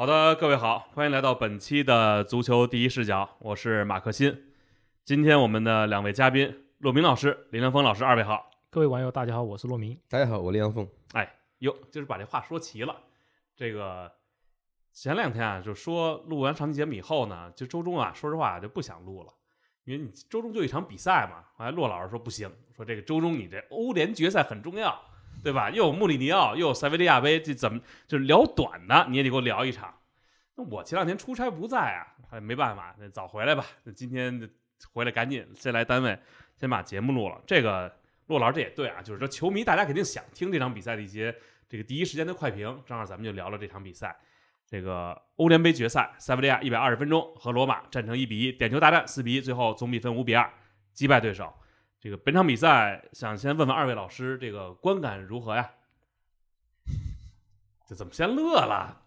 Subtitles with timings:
[0.00, 4.34] 好的，各位好，欢迎来到本期的足球第一视角，我是马克新。
[5.04, 8.50] 今天我们的两位嘉宾，骆明老师、林良峰老师，二位好。
[8.70, 10.00] 各位网友，大家好，我是骆明。
[10.08, 10.88] 大家好，我林阳峰。
[11.12, 12.96] 哎，哟，就是把这话说齐了。
[13.54, 14.10] 这个
[14.90, 19.30] 前两天啊，就说录完上期节目以后呢，就周中啊，说实话就不想录了，
[19.84, 21.44] 因为你周中就一场比赛嘛。
[21.58, 24.98] 后来骆老师说不行，说这个周中你这欧联决赛很重要，
[25.44, 25.68] 对吧？
[25.68, 29.94] 又有穆里尼奥，又有塞维利亚杯，这怎么就是聊短的你也得给我聊一场？
[30.68, 33.64] 我前两天出差不在啊，哎，没办法，那早回来吧。
[33.84, 34.50] 那今天
[34.92, 36.18] 回来赶紧先来单位，
[36.56, 37.40] 先把节目录了。
[37.46, 37.92] 这个
[38.26, 41.34] 骆老师这也对啊，就是说球迷大家肯定想听这场比赛的一些
[41.68, 44.16] 这个第一时间的快评，正好咱们就聊聊这场比赛。
[44.66, 50.48] 这个欧联杯决赛，塞维利亚一百二十分钟和罗马战成一比一，点球大战四比一，最后总比分五比二
[50.92, 51.52] 击败对手。
[51.98, 55.70] 这个本场比赛，想先问问二位老师，这个观感如何呀？
[57.88, 58.99] 这怎么先乐了？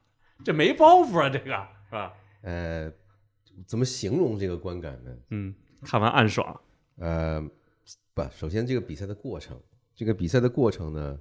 [0.43, 2.13] 这没包袱啊，这个是吧？
[2.41, 2.91] 呃，
[3.65, 5.15] 怎么形容这个观感呢？
[5.29, 6.59] 嗯，看完暗爽。
[6.97, 7.41] 呃，
[8.13, 9.59] 不，首先这个比赛的过程，
[9.95, 11.19] 这个比赛的过程呢，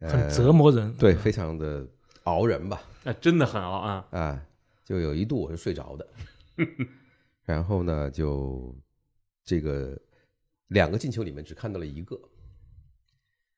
[0.00, 0.92] 呃、很折磨人。
[0.94, 1.86] 对，非常的
[2.24, 2.82] 熬人吧？
[3.04, 4.06] 那真的很熬啊！
[4.10, 4.46] 啊，
[4.84, 6.06] 就有一度我是睡着的，
[7.44, 8.76] 然后呢，就
[9.44, 9.98] 这个
[10.68, 12.20] 两个进球里面只看到了一个，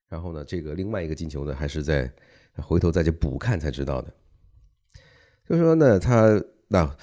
[0.08, 2.10] 然后呢，这个另外一个进球呢，还是在
[2.56, 4.12] 回头再去补看才知道的。
[5.48, 6.94] 就说呢，他那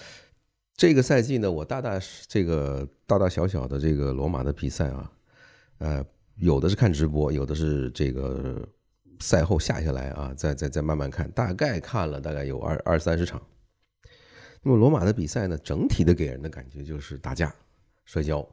[0.75, 5.11] 这个赛季呢，我大大这个大大小小的这个罗马的比赛啊，
[5.79, 8.63] 呃，有的是看直播，有的是这个
[9.19, 13.41] 赛后下下来啊，再再再慢慢看，大概看了大概有二二三十场。
[14.61, 17.51] 那么罗马的比赛呢，整体的给人的感觉就是打架、
[18.03, 18.47] 摔跤，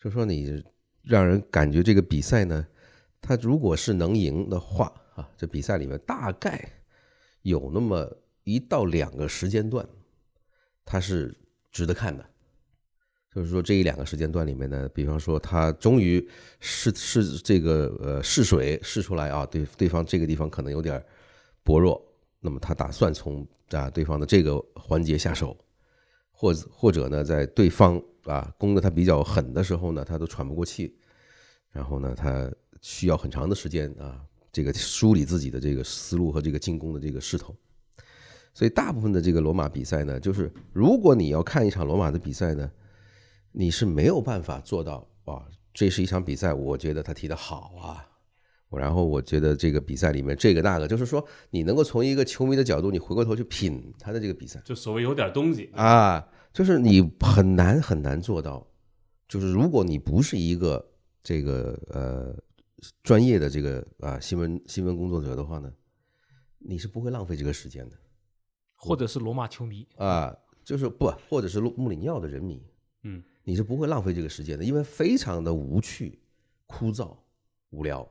[0.00, 0.64] 就说你
[1.02, 2.66] 让人感觉这个比赛呢，
[3.20, 6.68] 他如果是能赢的话啊，这比赛里面大概
[7.42, 8.12] 有那么。
[8.46, 9.84] 一到两个时间段，
[10.84, 11.36] 它是
[11.72, 12.24] 值得看的。
[13.34, 16.26] 就是说这一两个时间段里面呢，比方说他终于
[16.60, 21.04] 试试这个呃试水试出来啊，对对方这个地方可能有点
[21.64, 22.00] 薄弱，
[22.40, 25.54] 那么他打算从啊对方的这个环节下手，
[26.30, 30.96] 或或者呢在对方啊攻的他比较狠的时候呢，他都喘不过气，
[31.72, 37.54] 然后呢他需要很长的时间啊这个梳理自己的这个思路和这个进攻的这个势头。
[38.56, 42.70] 所以大部分的这个罗马比赛呢，就是如果你要看一场罗马的比赛呢，
[43.52, 45.44] 你是没有办法做到啊，
[45.74, 48.08] 这是一场比赛，我觉得他踢得好啊，
[48.70, 58.66] 然后我觉得这个比赛里面这个那个，就是说你能够从一个球迷的角度，你回过头去品他的这个比赛，就所谓有点东西啊，就是你很难很难做到，
[59.28, 60.82] 就是如果你不是一个
[61.22, 62.34] 这个呃
[63.02, 65.70] 专业的这个啊新闻新闻工作者的话呢，
[66.58, 67.96] 你是不会浪费这个时间的。
[68.76, 72.62] 或者是罗马球迷啊，就是不，或者是穆穆里尼奥的人迷，
[73.02, 76.20] 嗯，你是不会浪费这个时间的，因为非常的无趣、
[76.66, 77.16] 枯燥、
[77.70, 78.06] 无聊。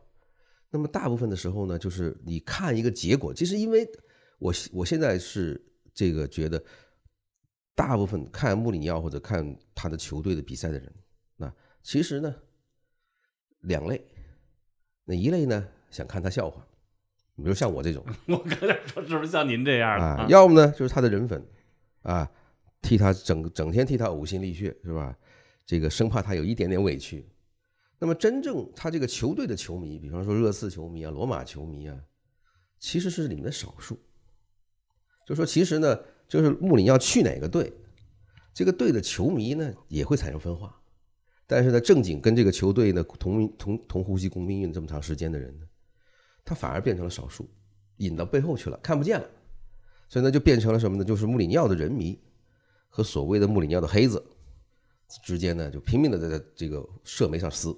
[0.71, 3.87] 那么大部分的时候呢，就是你看一个结果，其实因为
[4.39, 6.61] 我我现在是这个觉得，
[7.73, 10.93] 大部分看穆里尼奥或者看他的球队的比赛的人，
[11.37, 12.35] 那其实呢
[13.61, 14.05] 两类，
[15.05, 16.67] 那一类呢想看他笑话。
[17.35, 20.25] 比如像我这种， 我刚才说是不是像您这样啊？
[20.29, 21.45] 要么呢就是他的人粉，
[22.03, 22.29] 啊，
[22.81, 25.17] 替他整整天替他呕心沥血是吧？
[25.65, 27.27] 这个生怕他有一点点委屈。
[27.99, 31.97] 那么真正他这个球队的球迷，比方说热刺球迷啊、罗马球迷啊，
[32.79, 33.99] 其实是里面的少数。
[35.25, 35.97] 就说其实呢，
[36.27, 37.73] 就是穆里要去哪个队，
[38.53, 40.79] 这个队的球迷呢也会产生分化。
[41.47, 45.65] 但是呢，正经跟这个球队呢同同同呼吸共命运这么长时间的人呢。
[46.45, 47.49] 他反而变成了少数，
[47.97, 49.27] 引到背后去了，看不见了，
[50.07, 51.03] 所以呢，就变成了什么呢？
[51.03, 52.17] 就是穆里尼奥的人迷
[52.87, 54.23] 和所谓的穆里尼奥的黑子
[55.23, 57.75] 之间呢，就拼命的在这个社媒上撕。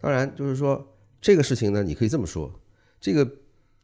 [0.00, 2.62] 当然，就是说这个事情呢，你可以这么说：
[3.00, 3.28] 这个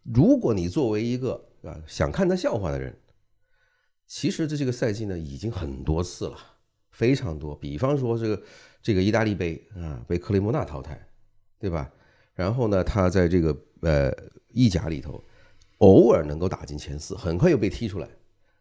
[0.05, 1.33] 如果你作为一个
[1.63, 2.97] 啊想看他笑话的人，
[4.07, 6.39] 其实这这个赛季呢已经很多次了，
[6.91, 7.57] 非常多。
[7.57, 8.43] 比方说这个
[8.81, 11.09] 这个意大利杯啊，被克雷莫纳淘汰，
[11.59, 11.91] 对吧？
[12.37, 14.13] 然后呢，他在这个呃
[14.53, 15.25] 意甲里头，
[15.79, 18.07] 偶尔能够打进前四，很快又被踢出来。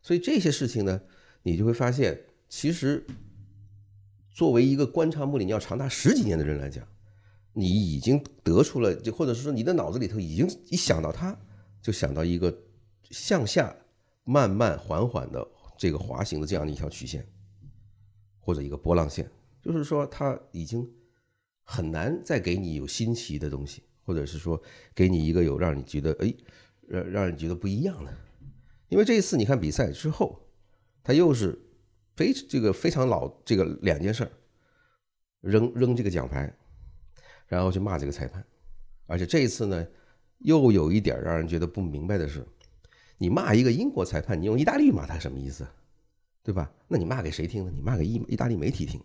[0.02, 1.02] 所以这些事情呢，
[1.44, 2.18] 你就会发现，
[2.48, 3.06] 其实
[4.32, 6.88] 作为一个观察穆里尼奥长达十几年的人来讲，
[7.52, 11.38] 你已经得出了，就或者是说你的脑子里头已经一想到他，
[11.82, 12.58] 就想到一个
[13.12, 13.76] 向下
[14.24, 15.46] 慢慢缓缓的
[15.78, 17.28] 这个滑行的这样的一条曲线，
[18.40, 19.30] 或者一个波浪线，
[19.62, 20.90] 就是说他已经。
[21.66, 24.62] 很难再给你有新奇的东西，或者是说
[24.94, 26.34] 给你一个有让你觉得哎，
[26.88, 28.18] 让让人觉得不一样的。
[28.88, 30.40] 因为这一次你看比赛之后，
[31.04, 31.60] 他又是
[32.16, 34.32] 非这个非常老这个两件事儿，
[35.42, 36.56] 扔扔这个奖牌，
[37.48, 38.46] 然后去骂这个裁判，
[39.08, 39.86] 而且这一次呢，
[40.38, 42.46] 又有一点让人觉得不明白的是，
[43.18, 45.68] 你骂一个英国裁判，你用意大利骂他什么意思？
[46.44, 46.72] 对吧？
[46.88, 47.72] 那你骂给谁听呢？
[47.74, 49.02] 你骂给意意大利媒体听，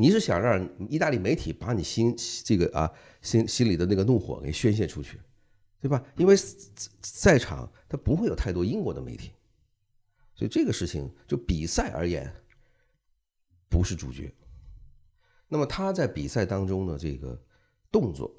[0.00, 2.14] 你是想让意大利媒体把你心
[2.44, 2.88] 这个啊
[3.20, 5.18] 心心里的那个怒火给宣泄出去，
[5.80, 6.00] 对吧？
[6.16, 6.36] 因为
[7.00, 9.32] 在场他不会有太多英国的媒体，
[10.36, 12.32] 所以这个事情就比赛而言
[13.68, 14.32] 不是主角。
[15.48, 17.36] 那么他在比赛当中的这个
[17.90, 18.32] 动作，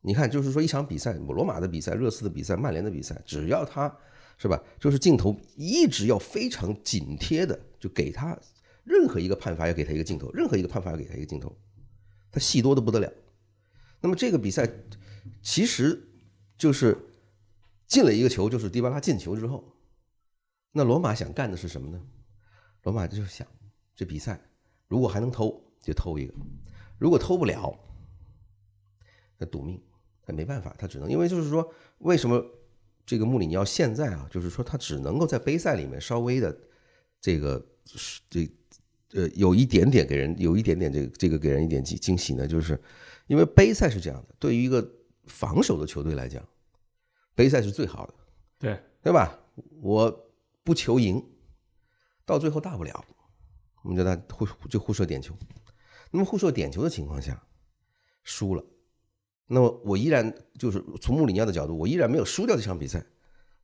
[0.00, 3.96] 你看，就是说一场比赛，罗马的比赛、热刺的比赛、曼联的比赛，只要他
[4.36, 8.36] 是吧，就是镜头一直要非常紧贴的，就给他
[8.84, 11.56] 任何一个判罚要给他一个镜头，任何一个判罚要给他一个镜头，
[12.30, 13.12] 他戏多的不得了。
[14.00, 14.68] 那么这个比赛
[15.42, 16.08] 其实
[16.56, 16.96] 就是
[17.86, 19.76] 进了一个球，就是迪巴拉进球之后，
[20.72, 22.00] 那罗马想干的是什么呢？
[22.82, 23.46] 罗马就想
[23.96, 24.40] 这比赛
[24.88, 25.62] 如果还能偷。
[25.84, 26.32] 就偷一个，
[26.96, 27.78] 如果偷不了，
[29.36, 29.78] 那赌命，
[30.22, 32.42] 他没办法，他只能因为就是说，为什么
[33.04, 36.58] 这个穆里尼奥现在啊，就是说他只能够在杯赛里面稍微的
[37.20, 37.62] 这个
[38.30, 38.50] 这
[39.14, 42.46] 呃有一点点给人有一点点这个这个给人一点惊惊喜呢？
[42.46, 42.78] 就是
[43.26, 44.86] 因为杯赛是这样的，对于一个
[45.24, 46.46] 防守的球队来讲，
[47.34, 48.14] 杯赛是最好的，
[48.58, 49.38] 对对吧？
[49.80, 50.30] 我
[50.62, 51.24] 不求赢，
[52.26, 53.04] 到最后大不了，
[53.82, 55.34] 我们叫他互就互射点球。
[56.10, 57.42] 那么互射点球的情况下，
[58.22, 58.64] 输了，
[59.46, 63.04] 那么我依然就是从穆里尼奥的角度，我依然没有输掉这场比赛，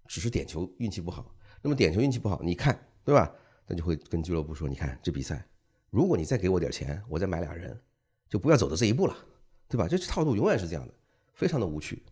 [0.06, 1.34] 只是点球运气不好。
[1.62, 3.34] 那么点球运气不好，你看对吧？
[3.70, 5.46] 他就会跟俱乐部说：“你看这比赛，
[5.90, 7.80] 如果你再给我点钱，我再买俩人，
[8.28, 9.16] 就不要走到这一步了，
[9.68, 10.92] 对吧？”这套路永远是这样的，
[11.34, 12.02] 非常的无趣。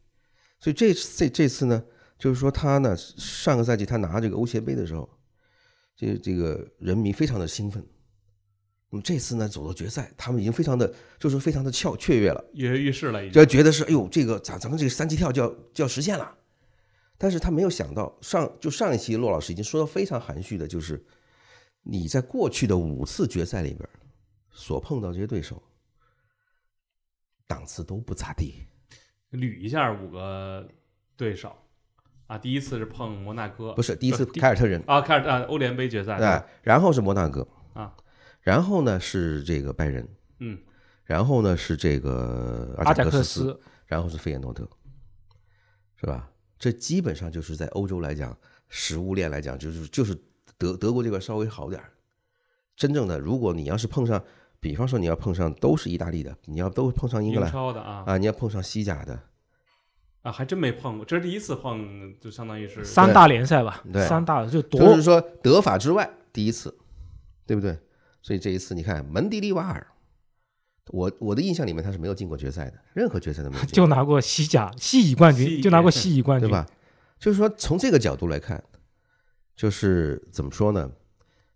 [0.60, 1.84] 所以这这这次呢，
[2.16, 5.10] 就是说他呢，上个赛季他拿这个欧协杯的时候，
[5.96, 7.84] 这这个人民非常的兴奋。
[8.90, 16.36] 那么这次呢，走到决赛，他们已经非常的，就是非常的俏雀跃了，跃跃欲试了，已经就觉得是，哎呦，这个咱咱们这个三级跳就要就要实现了。
[17.20, 21.04] 但是他没有想到，上就上一期骆老师已经说的非常含蓄的，就是
[21.82, 23.88] 你在过去的五次决赛里边
[24.50, 25.62] 所碰到这些对手，
[27.46, 28.66] 档次都不咋地。
[29.32, 30.68] 捋一下五个
[31.16, 31.56] 对手。
[32.26, 37.96] 啊，第一次是碰摩纳哥，不是第一次凯尔特人，啊，凯尔啊，欧联杯决赛对，然后是摩纳哥啊，
[38.42, 40.06] 然后呢是这个拜仁，
[40.40, 40.58] 嗯，
[41.04, 44.68] 然后呢是这个阿贾克斯然后是费耶诺德，
[45.96, 46.30] 是吧？
[46.58, 48.36] 这基本上就是在欧洲来讲，
[48.68, 50.14] 食物链来讲，就是就是
[50.58, 51.92] 德德国这边稍微好点儿。
[52.76, 54.22] 真正的，如果你要是碰上，
[54.60, 59.18] 比方说你要碰上都是意大利的，你要都碰上英格英兰超的啊啊，你要碰上西甲的，
[60.22, 66.76] 啊，还真没碰过，这是第一次碰，就相当于是三大联赛吧，对三大就夺就是说德法之外第一次，
[67.46, 67.78] 对不对？
[68.22, 69.86] 所以这一次你看门迪利瓦尔，
[70.88, 73.74] 我我的印象里面他是没有进过决赛的，任何决赛都没有进过。
[73.76, 76.52] 就拿过西甲西乙冠军，就拿过西乙冠军，对？
[76.52, 76.66] 吧？
[77.18, 78.62] 就是说，从这个角度来看，
[79.58, 80.88] 就是怎么说呢？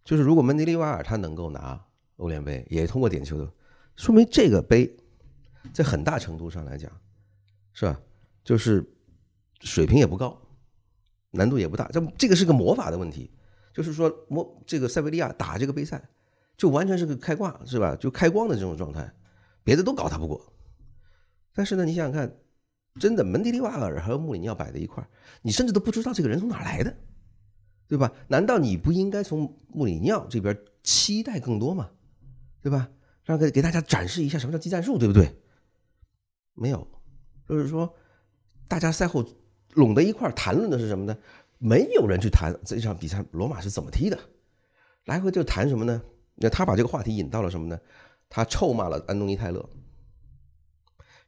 [0.02, 1.81] 就是如果门迪利瓦尔他能够拿
[2.16, 3.49] 欧联杯，也通过点球的，
[3.94, 4.93] 说明这个杯
[5.72, 6.91] 在很大程度上来讲，
[7.72, 8.00] 是吧？
[8.43, 8.84] 就是
[9.60, 10.36] 水平也不高，
[11.31, 11.88] 难度也不大。
[11.93, 13.31] 这这个是个魔法的问题，
[13.72, 16.03] 就是说魔这个塞维利亚打这个杯赛，
[16.56, 17.94] 就完全是个开挂，是吧？
[17.94, 19.15] 就开光的这种状态，
[19.62, 20.53] 别的都搞他不过。
[21.55, 22.36] 但是呢，你想想看，
[22.98, 25.06] 真的门迪利瓦尔和穆里尼奥摆在一块儿，
[25.43, 26.93] 你甚至都不知道这个人从哪来的，
[27.93, 28.11] 对吧？
[28.29, 31.91] 难道你不应该从穆里尼奥这边期待更多吗？
[32.63, 32.89] 对吧？
[33.22, 35.31] 让给给大家展示一下什么叫技战术，对不对？
[36.55, 36.89] 没有，
[37.46, 37.94] 就是说，
[38.67, 39.22] 大家赛后
[39.75, 41.15] 拢在一块谈论的是什么呢？
[41.58, 44.19] 没有人去谈这场比赛罗马是怎么踢的，
[45.05, 46.03] 来回就谈什么呢？
[46.37, 47.79] 那他把这个话题引到了什么呢？
[48.31, 49.69] 他臭骂了安东尼泰勒，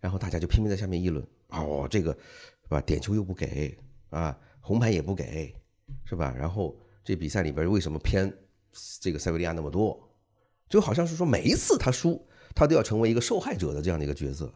[0.00, 2.16] 然后大家就拼命在下面议论，哦，这个
[2.62, 2.80] 是吧？
[2.80, 3.76] 点球又不给
[4.08, 5.54] 啊，红牌也不给，
[6.04, 6.34] 是吧？
[6.36, 8.32] 然后这比赛里边为什么偏
[9.00, 10.08] 这个塞维利亚那么多？
[10.68, 14.52] 就好像是说每一次他输，他都要成为一个受害者的这样的一个角色。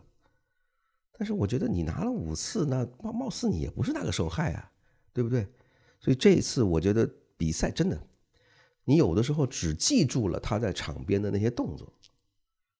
[1.12, 4.70] 但是我觉得你拿了五次，那貌貌似你也不是那个受害啊，
[5.12, 5.46] 对不对？
[6.00, 8.00] 所以这一次我觉得比赛真的，
[8.84, 11.92] 你有的时候只记住了他在场边的那些动作，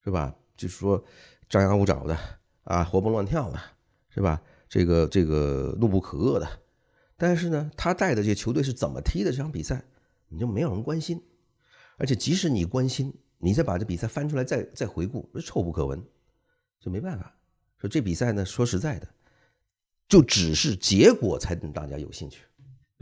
[0.05, 0.35] 是吧？
[0.57, 1.05] 就是说
[1.49, 2.17] 张牙舞爪的
[2.65, 3.61] 啊，活蹦乱跳的，
[4.09, 4.41] 是吧？
[4.69, 6.49] 这个这个怒不可遏的，
[7.19, 9.83] 但是呢，他带的这些球队是怎么踢的这场比赛，
[10.29, 11.21] 你就没有人关心，
[11.97, 16.01] 而且即使你关心，你再把这比赛翻出来再再回顾，臭不可闻，
[16.81, 17.35] 就没办法。
[17.79, 19.09] 说这比赛呢，说实在的，
[20.09, 22.45] 就只是结果才令大家有兴趣，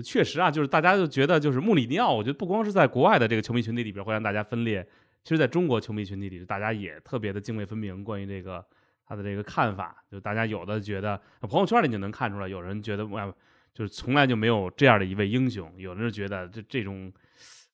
[0.03, 4.87] 确实啊，就是大家就觉得就是穆里尼奥，我觉得不光是在国外的这个球迷群体里边会让大家分裂，
[5.25, 8.03] 其实在中国球迷群体里，大家也特别的泾渭分明。
[8.03, 8.65] 关于这个
[9.07, 13.35] 他的这个看法，就大家有的觉得朋友圈里就能看出来，有人觉得哇，
[13.77, 17.13] 就是从来就没有这样的一位英雄，有人就觉得这这种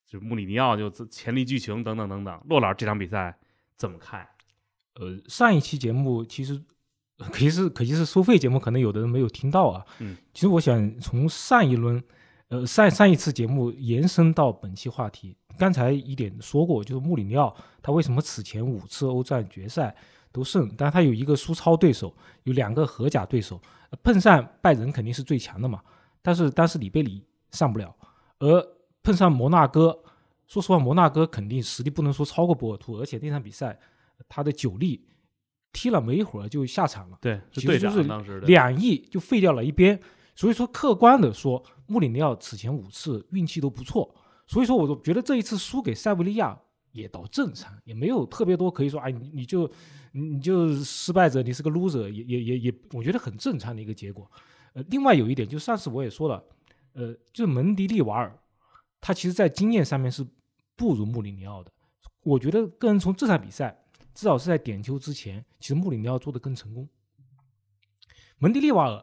[0.05, 2.43] 就是穆里尼奥就潜力巨穷等等等等。
[2.49, 3.39] 骆老师这场比赛
[3.77, 4.27] 怎么看？
[4.97, 6.61] 呃，上一期节目其实。
[7.31, 9.85] 可惜是，可惜是收费节目，可能有的人没有听到啊。
[10.01, 12.03] 嗯，其实我想从上一轮，
[12.49, 15.37] 呃，上上一次节目延伸到本期话题。
[15.57, 19.95] 刚才一点说过，就是穆里尼奥他为什么此前五次欧战决赛
[20.33, 23.61] 都胜，但他有一个苏超对手，有两个荷甲对手，
[24.03, 25.81] 碰上拜仁肯定是最强的嘛。
[26.23, 27.95] 但是当时里贝里上不了，
[28.39, 28.67] 而
[29.03, 30.03] 碰上摩纳哥，
[30.47, 33.79] 说实话，摩纳哥肯定实力不能说超过波尔图，而且那场比赛
[34.29, 35.07] 他的酒力。
[35.75, 38.03] 踢了没一会儿就下场了，对，其实就是
[38.43, 39.99] 两翼就废掉了一边。
[40.37, 44.15] 所以说，客观的说，穆里尼奥此前五次运气都不错。
[44.47, 46.55] 所以说，我就觉得这一次输给塞维利亚
[46.91, 49.67] 也倒正常，也没有特别多可以说，哎，你你就
[50.13, 54.31] 你就失败者，你是个 loser，也也也也，我觉得很正常的一个结果。
[54.75, 56.45] 呃，另外有一点，就上次我也说了，
[56.93, 58.39] 呃，就是蒙迪利瓦尔，
[59.01, 60.27] 他其实在经验上面是
[60.77, 61.71] 不如穆里尼奥的。
[62.23, 63.79] 我觉得个人从这场比赛。
[64.15, 66.87] 至少是在点球之前，其实穆里尼奥做的更成功。
[68.37, 69.03] 蒙迪利瓦尔，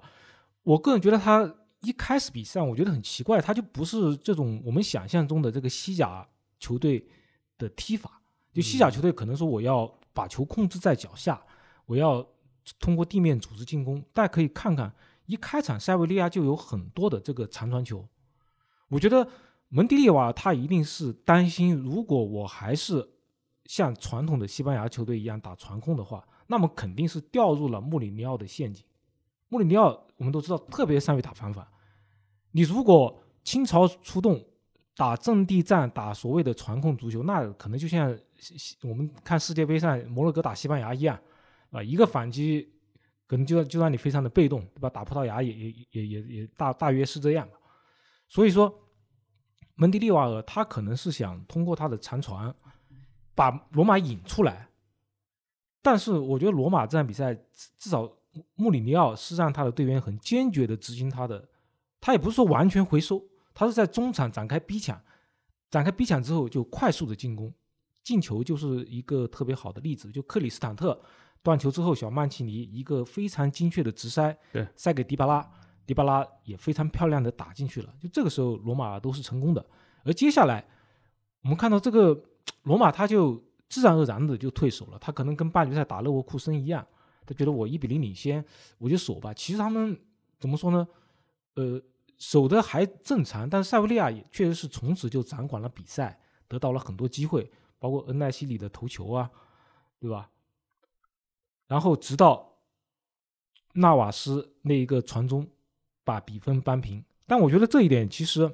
[0.62, 7.04] 我个人觉得他一开始比赛，我觉得很奇怪，他就不是这种我们想象中的这个西甲球队
[7.58, 8.22] 的踢法。
[8.54, 11.42] 就西甲球队可能说我要把球控制在脚下，
[11.88, 12.24] 我要
[12.80, 14.00] 通过地面组织进攻。
[14.14, 14.94] 大家可以看看，
[15.30, 18.08] 一开场塞维利亚就有很多的这个长传球。
[18.90, 19.28] 我觉得
[19.70, 23.10] 蒙迪利瓦他一定是担心，如果我还是。
[23.66, 28.84] 像传统的西班牙球队一样打传控的话，那么肯定是掉入了穆里尼奥的陷阱。
[29.50, 31.68] 穆里尼奥我们都知道特别善于打反反，
[32.50, 34.44] 你如果倾巢出动
[34.96, 38.18] 打阵地战，打所谓的传控足球，那可能就像
[38.82, 41.20] 我们看世界杯上摩洛哥打西班牙一样，
[41.70, 42.74] 啊，一个反击
[43.30, 44.90] 可能就就让你非常的被动，对吧？
[44.90, 47.48] 打葡萄牙也也也也也大大约是这样。
[48.28, 48.74] 所以说，
[49.76, 52.54] 门迪利瓦尔他可能是想通过他的长传。
[53.36, 54.68] 把罗马引出来，
[55.82, 57.34] 但是我觉得罗马这场比赛
[57.78, 58.18] 至少
[58.56, 61.48] 穆里尼奥是让他的队员很坚决的执行他的，
[62.02, 65.02] 他也不是说完全回收，他是在中场展开逼抢，
[65.72, 67.54] 展开逼抢之后就快速的进攻，
[68.04, 71.02] 进球就是一个特别好的例子，就克里斯坦特
[71.44, 75.50] 断球之后，小曼奇尼一个非常精确的直塞，对，塞给迪巴拉，
[75.86, 79.66] 迪巴拉也非常漂亮的打进去了，就这个时候罗马都是成功的，
[80.04, 80.66] 而接下来
[81.42, 82.26] 我们看到这个。
[82.64, 86.86] 罗马他就自然而然的就退守了，他可能跟半决赛打勒沃库森一样，
[87.26, 88.44] 他觉得我一比零领先，
[88.80, 89.34] 我就守吧。
[89.34, 89.98] 其实他们
[90.40, 90.88] 怎么说呢？
[91.54, 91.80] 呃，
[92.18, 99.30] 守的还正常，但是塞维利亚也确实是从此就掌管了比赛，得到了很多机会，包括恩奈西里的头球啊，
[100.00, 100.30] 对吧？
[101.70, 102.58] 然后直到
[103.76, 105.48] 纳瓦斯那一个传中
[106.04, 108.54] 把比分扳平，但我觉得这一点其实。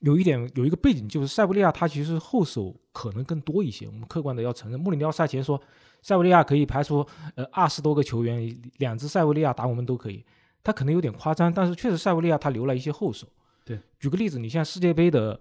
[0.00, 3.86] 有一点有一个背景，就是塞维利亚他其实后手可能更多一些。
[3.86, 5.62] 我们客观的要承认，穆里尼奥赛前说，
[6.02, 10.24] 塞维利亚可以排除呃二十多个球员，两支塞维利亚打我们都可以。
[10.64, 13.28] 他可能有点夸张，但是确实塞维利亚他留了一些后手。
[13.64, 15.40] 对，举个例子，你像世界杯的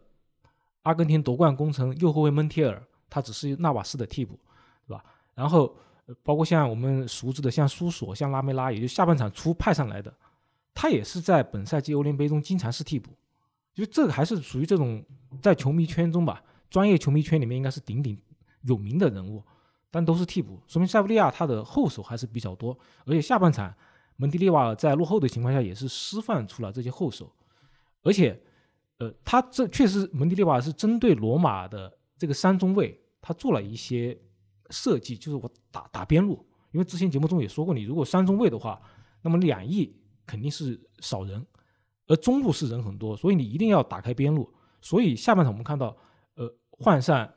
[0.83, 4.37] 阿根廷夺冠功臣右后卫蒙贴尔，他只是纳瓦斯的替补，
[4.87, 5.03] 对吧？
[5.33, 5.75] 然后
[6.23, 10.13] 包括像我们熟知的像苏索、像拉梅拉，也就下半场初派上来的，
[10.73, 13.11] 他也是在本赛季欧联杯中经常是替补。
[13.73, 15.03] 就这个还是属于这种
[15.41, 18.19] 在球迷圈中吧，专业球迷圈里面应该是鼎鼎
[18.63, 19.41] 有名的人物，
[19.89, 23.73] 但都是替补，说明塞维利亚他的后手还是比较多，而且下半场
[24.17, 27.31] 门迪利瓦尔在落后的情况下也是释放出了这些后手，
[28.03, 28.39] 而且，
[28.97, 34.19] 呃，他这确实门迪利瓦尔是针对罗马的这个三中卫，他做了一些
[34.71, 38.81] 设计，就是我打打边路，因为之前节目中也说过，你如果三中卫的话，
[39.21, 41.45] 那么两翼肯定是少人。
[42.07, 44.51] 而中路是人很多，所以你一定要打开边路。
[44.81, 45.95] 所以下半场我们看到，
[46.35, 47.31] 呃，换上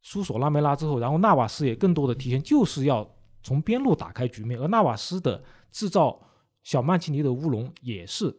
[0.00, 3.06] 苏索拉梅拉之后，然后纳瓦斯也更多的提前就是要
[3.42, 4.58] 从边路打开局面。
[4.58, 6.18] 而纳瓦斯的制造
[6.62, 8.34] 小曼奇尼的乌龙也是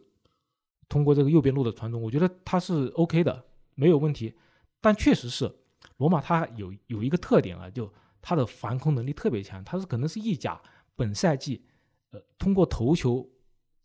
[0.88, 3.44] 通过这个右边路的传中，我觉得他是 OK 的，
[3.74, 4.34] 没有问题。
[4.80, 5.54] 但确实是
[5.98, 10.60] 罗马他有有一个特点啊，就他的防空能力特别强，他是可能是意甲
[10.96, 11.64] 本赛季
[12.10, 13.28] 呃通过头球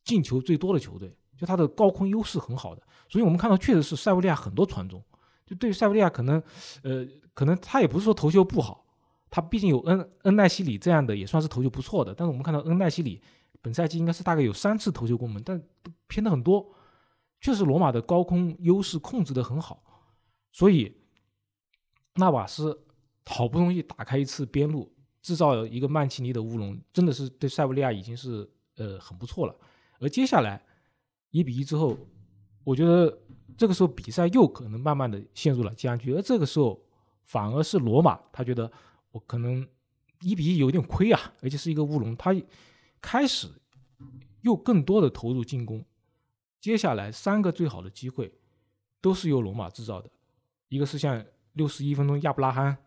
[0.04, 1.16] 进球最多的球队。
[1.38, 5.04] 就他的高空优势很好的，所以我们看到确实是塞维利亚很多传中。
[5.46, 6.42] 就对于塞维利亚可能，
[6.82, 8.86] 呃，可能他也不是说头球不好，
[9.30, 12.16] 他毕竟有恩恩奈西里这样的也算是头球不错的。
[12.16, 13.22] 但是我们看到恩奈西里
[13.62, 15.62] 本赛季应该是大概有三次头球攻门，但
[16.08, 16.66] 偏的很多，
[17.42, 19.84] 确实罗马的高空优势控制得很好，
[20.54, 20.96] 所以
[22.14, 22.85] 纳瓦斯
[23.26, 24.92] 好不容易打开一次边路，
[25.22, 29.56] 制造一个曼奇尼的乌龙，真的是对塞维利亚已经是呃很不错了。
[30.00, 30.62] 而接下来
[31.32, 31.98] 一比一之后，
[32.64, 33.18] 我觉得
[33.58, 36.84] 这个时候比赛又可能慢慢的陷入了僵局，而这个时候
[37.24, 38.72] 反而是罗马，他觉得
[39.12, 39.68] 我可能
[40.22, 42.36] 一比一有点亏啊，而且是一个乌龙，他
[43.02, 43.48] 开始
[44.42, 45.84] 又更多的投入进攻。
[46.60, 48.34] 接下来三个最好的机会
[49.00, 50.10] 都是由罗马制造的，
[50.68, 52.78] 一个是像六十一分钟亚布拉罕，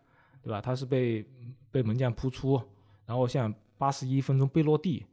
[0.41, 0.61] 对吧？
[0.61, 1.25] 他是被
[1.71, 2.61] 被门将扑出，
[3.05, 5.05] 然后像八十一分钟贝洛蒂，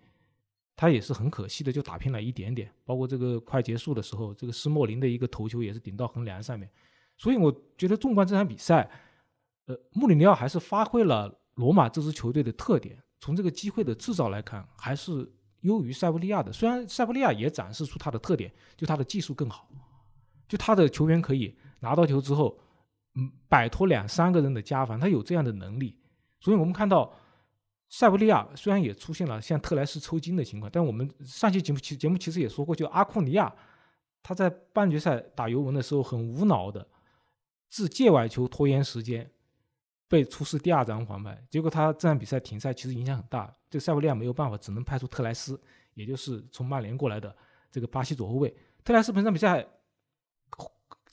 [0.74, 6.70] 他也是很可惜的就打偏了一点点，包括这个快结束的时候，这个斯莫林的一个头球也是顶到横梁上面。
[7.16, 8.90] 所以我觉得纵观这场比赛，
[9.66, 15.32] 呃，穆里尼奥还是发挥了罗马这支球队的特点，从这个机会的制造来看，还是。
[15.62, 19.68] 优于塞维利亚的，虽然塞维利亚也展示出他的特点，就他的技术更好，
[20.46, 22.56] 就他的球员可以拿到球之后，
[23.48, 25.98] 摆脱两三个人的加防，他有这样的能力。
[26.40, 27.12] 所以我们看到
[27.88, 33.54] 塞维利亚虽然也出现了像特莱斯抽筋的情况，但我们上期节目其节目其实也说过，就阿库尼亚
[34.22, 36.86] 他在半决赛打尤文的时候很无脑的
[37.68, 39.30] 自界外球拖延时间。
[40.08, 43.52] 被出示第二张黄牌，结果他这场比赛停赛，其实影响很大。
[43.68, 45.60] 这塞维利亚没有办法，只能派出特莱斯，
[45.94, 47.36] 也就是从曼联过来的
[47.72, 48.56] 这个巴西左后卫。
[48.84, 49.66] 特莱斯本场比赛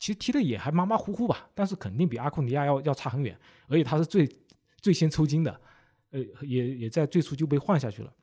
[0.04, 4.30] 其实踢的也还马马虎虎吧，但是肯定比阿库尼亚要要差很远，而且他是最
[4.82, 5.62] 最先抽筋的，
[6.10, 8.14] 呃，也也在最初就被换下去了。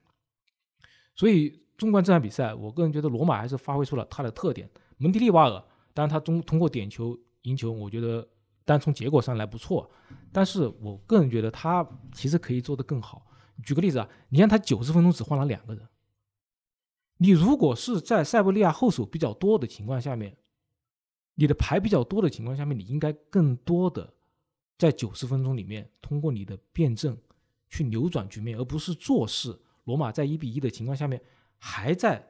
[1.14, 4.68] 所以纵观这场比赛，我个人觉得罗马还是发挥出了他的特点。
[4.98, 8.28] 蒙迪利瓦尔，当然他中通过点球赢球，我觉得。
[8.62, 9.90] 单从结果上来不错，
[10.30, 13.26] 但是我个人觉得他其实可以做得更好。
[13.64, 15.88] 举个例子啊，你看他九十分钟只换了两个人，
[17.16, 20.36] 你如果是在塞维利亚后手比较多的情况下面，
[21.40, 24.12] 你的牌比较多的情况下面，你应该更多的
[24.76, 27.16] 在九十分钟里面通过你的辩证
[27.68, 31.20] 去扭转局面，而不是坐视罗马在一比一的情况下面
[31.56, 32.28] 还在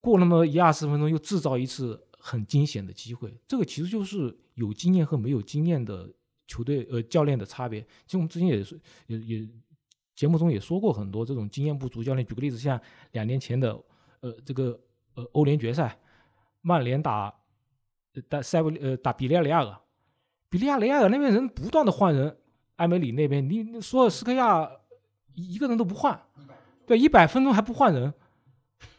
[0.00, 2.04] 过那么一二十分钟又制造一次。
[2.26, 6.10] 很惊险的机会，这个其实就是有经验和没有经验的
[6.46, 7.82] 球队呃教练的差别。
[7.82, 9.48] 其实我们之前也是也也
[10.16, 12.26] 节目中也说过很多这种经验不足教练。
[12.26, 12.80] 举个例子，像
[13.12, 13.78] 两年前的
[14.20, 14.80] 呃这个
[15.16, 16.00] 呃欧联决赛，
[16.62, 17.30] 曼联打
[18.22, 19.76] 打塞维呃打比利亚雷亚尔，
[20.48, 22.36] 比利亚雷亚尔那边人不断的换人，
[22.76, 24.70] 埃梅里那边你说斯科亚
[25.34, 26.20] 一个人都不换，
[26.86, 28.12] 对一百分钟还不换人。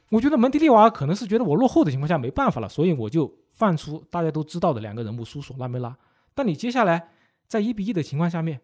[0.09, 5.97] 我觉得蒙迪利瓦可能是觉得我落后的情况下没办法了，所以我就放出大家都知道的两个人物，苏索拉梅拉。
[6.33, 7.09] 但你接下来
[7.47, 8.59] 在一比一的情况下面，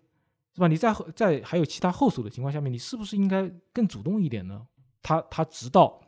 [0.53, 0.67] 是吧？
[0.67, 4.67] 你在在还有其他后手的情况下面，你是不是应该更主动一点呢？
[5.01, 5.99] 他他直到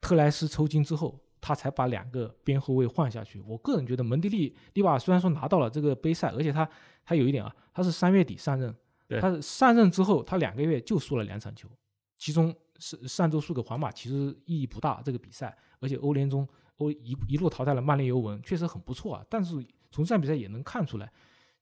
[0.00, 3.38] 特莱斯抽筋之后，他才把两个边后卫换下去。
[3.40, 6.66] 我个人觉得蒙迪利利瓦虽然说拿到了这个杯赛，而且他
[7.04, 8.74] 他有一点啊，他是三月底上任，
[9.20, 11.68] 他上任之后他两个月就输了两场球，
[12.16, 12.54] 其中。
[12.80, 15.00] 是上周输给皇马，其实意义不大。
[15.00, 16.46] 这个比赛，而且欧联中
[16.78, 19.24] 欧一一路淘汰了曼联、尤文，确实很不错啊。
[19.30, 19.54] 但是
[19.92, 21.10] 从这场比赛也能看出来，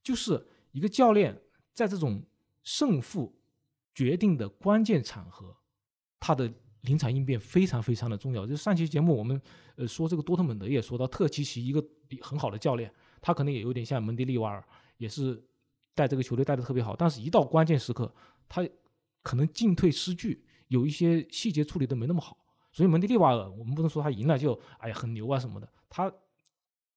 [0.03, 1.39] 就是一个教练
[1.75, 2.25] 在这种
[2.63, 3.39] 胜负
[3.95, 5.55] 决定的关键场合，
[6.19, 6.51] 他的
[6.83, 8.47] 临场应变非常非常的重要。
[8.47, 9.41] 就上期节目我们
[9.77, 11.85] 呃说这个多特蒙德也说到，特奇奇一个
[12.21, 14.65] 很好的教练，他可能也有点像蒙迪利瓦尔，
[14.99, 15.43] 也是
[15.95, 18.15] 带这个球队带的特别好，但是一到关键时刻，
[18.49, 18.65] 他
[19.23, 20.45] 可能进退失据。
[20.69, 22.35] 有一些细节处理的没那么好，
[22.73, 25.69] 所以蒙迪利瓦尔，我们不能说他赢了就哎呀很牛啊什么的。
[25.91, 26.11] 他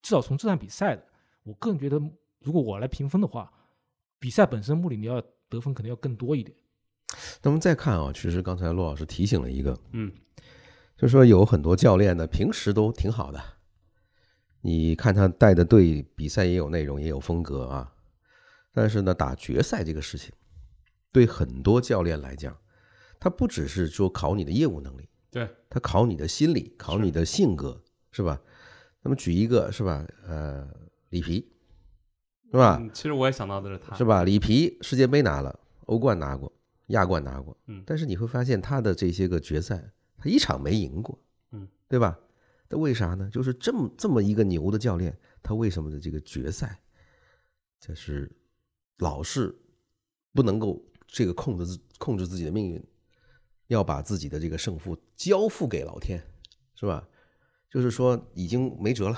[0.01, 1.05] 至少从这场比赛的，
[1.43, 2.01] 我个人觉得，
[2.39, 3.51] 如果我来评分的话，
[4.17, 6.57] 比赛本身穆里尼奥得分可能要更多一点。
[7.43, 10.11] 那么再看啊，其实刚才骆老师提醒了一个，嗯，
[10.97, 13.41] 就说有很多教练呢平时都挺好的，
[14.61, 17.93] 你看他带的队比赛也有内容也有风格啊，
[18.73, 20.31] 但是呢打决赛这个事情，
[21.11, 22.55] 对很多教练来讲。
[23.17, 28.39] 他不只是说考你的业务能力，对他考你的心理，考你的性格，是吧？
[29.01, 30.05] 那么举一个是吧？
[30.27, 30.67] 呃，
[31.09, 31.47] 里皮，
[32.51, 32.79] 是吧？
[32.93, 34.23] 其实我也想到的是他，是吧？
[34.23, 36.51] 里皮世界杯拿了，欧冠拿过，
[36.87, 41.19] 亚冠拿过，嗯，但是你会发现他的这些个决赛，他一场没赢过，
[41.51, 42.19] 嗯，对吧？
[42.69, 43.29] 那为啥呢？
[43.31, 46.81] 就是这么这么一个牛的教练，他为什么的这个决赛，
[47.79, 48.31] 就是
[48.97, 49.55] 老是
[50.33, 52.83] 不能够这个控制自控制自己的命运？
[53.67, 56.21] 要把自己的这个胜负交付给老天，
[56.75, 57.07] 是吧？
[57.67, 59.17] 就是说已经没辙了，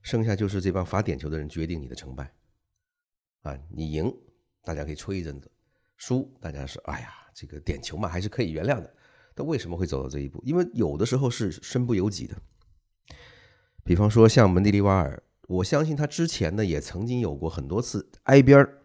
[0.00, 2.32] 剩下就是这帮罚点球的人决定你的成败。
[3.42, 4.12] 啊，你赢，
[4.62, 5.48] 大家可以吹一阵子；
[5.98, 8.94] 输，大家是哎呀，这个点球嘛，还是可以原谅的。
[9.34, 10.42] 但为什么会走到这一步？
[10.46, 12.34] 因为有的时候是身不由己的。
[13.84, 18.82] 比方说像门迪利瓦尔，我相信他之前呢也曾经有过很多次挨边儿，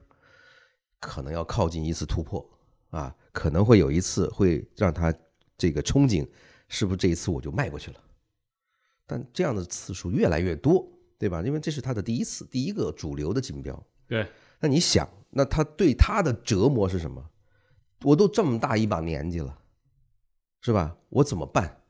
[0.99, 2.47] 可能要靠近一次突破
[2.89, 5.13] 啊，可能会有一次会让他
[5.57, 6.27] 这个憧憬，
[6.67, 7.99] 是不是这一次我就迈过去了？
[9.05, 11.41] 但这样的次数越来越多，对吧？
[11.41, 13.85] 因为这是他的第一次，第一个主流的锦标。
[14.07, 14.27] 对，
[14.59, 17.29] 那你想，那他对他的折磨是什么？
[18.03, 19.59] 我都这么大一把年纪了，
[20.61, 20.97] 是吧？
[21.09, 21.81] 我怎么办？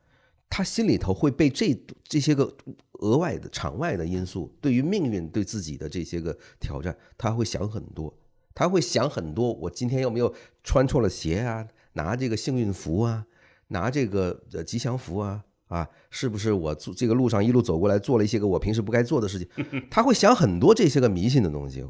[0.48, 2.56] 他心里头会被这这些个
[3.00, 8.16] 额外的场外的因素，对于命运对自己的这些个挑战，他会想很多。
[8.54, 11.66] 他会想很多，我今天有没有穿错了鞋啊？
[11.94, 13.26] 拿这个幸运符啊，
[13.68, 19.48] 拿这个呃吉祥符啊啊，是不是我这个路上一路走过来做了一些个我平时不该做的事情？
[19.90, 21.84] 他会想很多这些个迷信的东西，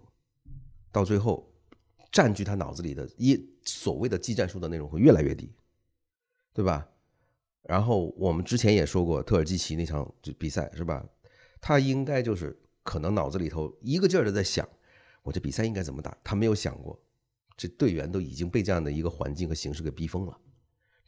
[0.94, 1.52] 到最后
[2.12, 5.52] 占据他脑子里的一所谓的技战术的内容会越来越低，
[6.52, 6.88] 对吧？
[7.62, 11.04] 然后我们之前也说过特尔基奇那场比赛是吧？
[11.61, 14.68] 他应该就是可能脑子里头一个劲儿的在想。
[15.24, 16.16] 我这比赛应该怎么打？
[16.22, 17.02] 他没有想过，
[17.57, 20.38] 这队员都已经被这样的一个环境和形势给逼疯了，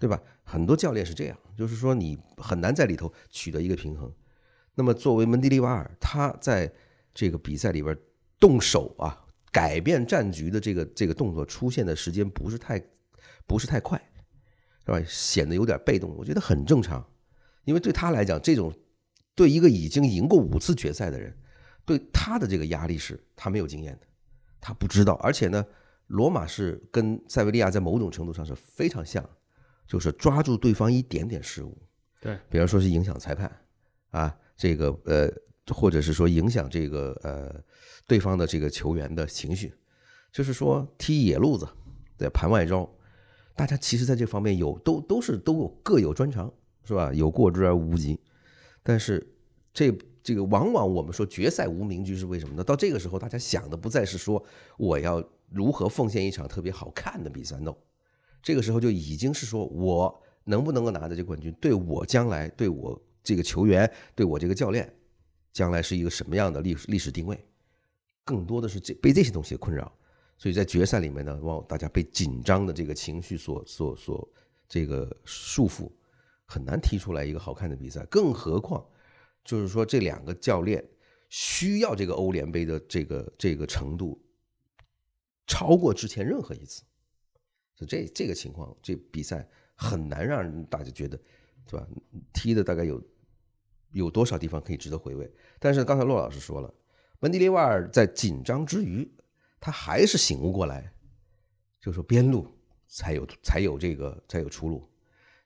[0.01, 0.21] 对吧？
[0.43, 4.13] 很多教练是这样，就是说你很难在里头取得一个平衡。
[4.75, 6.73] 那么作为门迪利瓦尔，他在
[7.15, 7.97] 这个比赛里边
[8.41, 9.26] 动手啊，
[9.57, 12.79] 改变战局的这个这个动作出现的时间不是太
[13.47, 13.99] 不是太快，
[14.85, 15.03] 是吧？
[15.09, 17.03] 显得有点被动，我觉得很正常，
[17.65, 18.71] 因为对他来讲，这种
[19.35, 21.35] 对一个已经赢过五次决赛的人。
[21.87, 24.07] 对他的这个压力是，他没有经验的，
[24.61, 25.15] 他不知道。
[25.23, 25.65] 而且呢，
[26.09, 29.27] 罗马是跟塞维利亚在某种程度上是非常像，
[29.87, 31.79] 就是抓住对方一点点失误，
[32.21, 33.51] 对，比方说是影响裁判
[34.11, 35.33] 啊，这个呃，
[35.75, 37.55] 或者是说影响这个呃
[38.07, 39.73] 对方的这个球员的情绪，
[40.33, 41.69] 就是说踢野路子，
[42.17, 42.89] 对，盘外招。
[43.55, 46.53] 大家其实在这方面有都都是都有各有专长，
[46.85, 47.13] 是吧？
[47.13, 48.19] 有过之而无不及。
[48.83, 49.35] 但是
[49.73, 49.97] 这。
[50.27, 52.65] 这个往往我们说决赛无名局是为什么呢？
[52.65, 54.45] 到这个时候，大家想的不再是说
[54.77, 57.73] 我要如何奉献一场特别好看的比赛，no，
[58.43, 64.93] 这个时候就已经是说我能不能够拿到这冠军，对我将来对我这个球员，对我这个教练，
[65.57, 67.43] 将来是一个什么样的历史历史定位，
[68.27, 69.91] 更多的是这被这些东西困扰。
[70.37, 74.29] 所以在决赛里面呢，往大家被紧张的这个情绪所所所
[74.69, 75.91] 这个束缚，
[76.45, 78.87] 很难踢出来一个好看的比赛，更何况。
[79.43, 80.87] 就是说，这两个教练
[81.31, 84.23] 需要这个欧联杯的这个这个程度
[85.47, 86.83] 超过之前任何一次，
[87.75, 91.19] 就这这个情况，这比赛很难让人大家觉得，
[91.71, 91.89] 是吧？
[92.35, 93.03] 踢的大概有
[93.93, 95.33] 有多少地方可以值得回味？
[95.59, 96.73] 但是刚才骆老师说了，
[97.21, 99.11] 门迪利瓦尔在紧张之余，
[99.61, 100.93] 他还是醒悟过来，
[101.81, 102.47] 就说边路
[102.89, 104.89] 才有才有这个才有出路，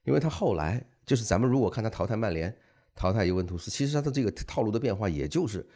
[0.04, 2.56] 因为他后来就是咱们如果看他淘汰曼联。
[2.92, 5.66] 淘汰尤文图斯，其实他的这个套路的变化，也就是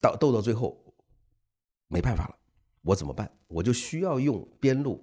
[0.00, 0.94] 到斗到最后
[1.88, 2.36] 没办法了，
[2.82, 3.28] 我怎么办？
[3.48, 5.02] 我就需要用边路，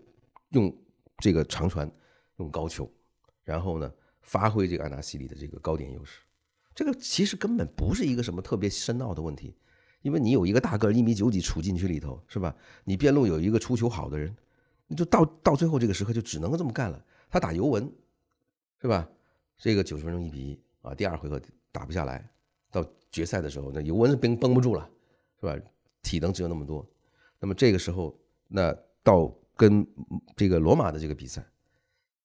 [0.50, 0.74] 用
[1.18, 1.92] 这个长传，
[2.38, 2.90] 用高球，
[3.44, 6.22] 然后呢，发挥这个安纳西里的这个高点优势。
[6.74, 9.56] 这个其实根本不是一个什么特别深奥的问题，
[10.02, 12.56] 因为你有一个大个一米九几处禁区里头，是吧？
[12.86, 14.34] 你边路有一个出球好的人，
[14.88, 17.04] 你就到到最后这个时刻就只能这么干了。
[17.30, 17.92] 他打尤文，
[18.82, 19.08] 是吧？
[19.58, 20.60] 这个九十分钟一比一。
[20.82, 21.40] 啊，第二回合
[21.74, 22.26] 打不下来，
[22.72, 24.90] 到决赛的时候，那尤文是绷绷不住了，
[25.42, 25.56] 是吧？
[26.02, 26.90] 体能只有那么多。
[27.38, 29.86] 那么这个时候，那到跟
[30.38, 31.46] 这个罗马的这个比赛，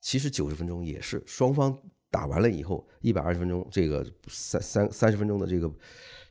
[0.00, 1.76] 其实九十分钟也是双方
[2.14, 5.68] 打完了以后，一百二十分钟这个三三三十分钟的这个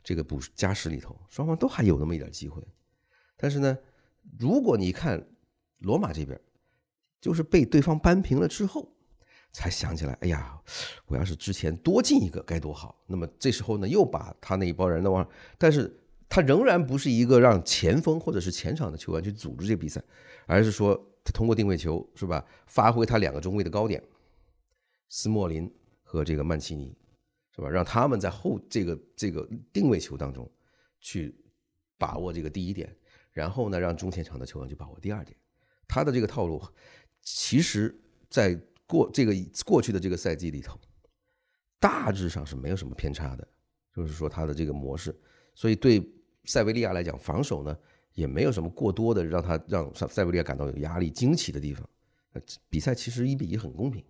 [0.02, 2.62] 这个补加时里头，双方都还有那么一点机会。
[3.36, 3.76] 但是呢，
[4.38, 5.22] 如果你看
[5.80, 6.40] 罗马这边，
[7.20, 8.90] 就是被对方扳平了之后。
[9.56, 10.60] 才想起来，哎呀，
[11.06, 13.00] 我要是之前多进一个该多好。
[13.06, 15.24] 那么这时候呢，又把他那一帮人的往，
[15.56, 15.96] 但是
[16.28, 20.02] 他仍然不是一个让前锋或者是前场的球员去组织这个比赛，
[20.46, 24.02] 而是说他通过定位球是吧，发挥他两个中卫的高点，
[25.08, 26.96] 斯莫林和这个曼奇尼
[27.54, 30.50] 是吧，让他们在后这个这个定位球当中
[31.00, 31.34] 去
[31.98, 32.94] 把握这个第一点，
[33.32, 35.36] 然后呢，让中前场的球员去把握第二点。
[35.88, 36.62] 他的这个套路，
[37.22, 37.94] 其实
[38.28, 38.60] 在。
[38.86, 39.32] 过这个
[39.64, 40.78] 过去的这个赛季里头，
[41.80, 43.48] 大致上是没有什么偏差的，
[43.96, 45.18] 就是说他的这个模式，
[45.54, 46.06] 所以对
[46.44, 47.74] 塞维利亚来讲，防守呢
[48.12, 51.88] 也没有什么过多的让他让塞维利亚感到有压力、惊奇的地方。
[52.68, 54.04] 比赛其实一比一很公平。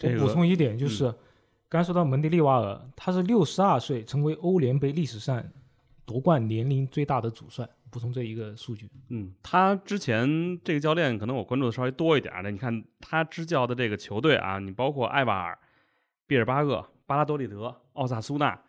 [0.00, 1.04] 我补充一点，就是
[1.68, 5.42] 刚才说到门迪利瓦尔，他是六十二岁，成为欧联杯历史上
[6.04, 7.68] 夺冠年龄最大的主帅。
[7.92, 15.58] 补充这一个数据，嗯，他之前这个教练可能我关注的稍微多一点的，你看他执教的这个球队啊，你包括埃瓦尔、
[16.24, 18.62] 毕尔巴鄂、巴拉多利德、奥萨苏纳，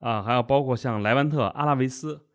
[0.00, 2.26] 啊，还有包括像莱万特、阿拉维斯。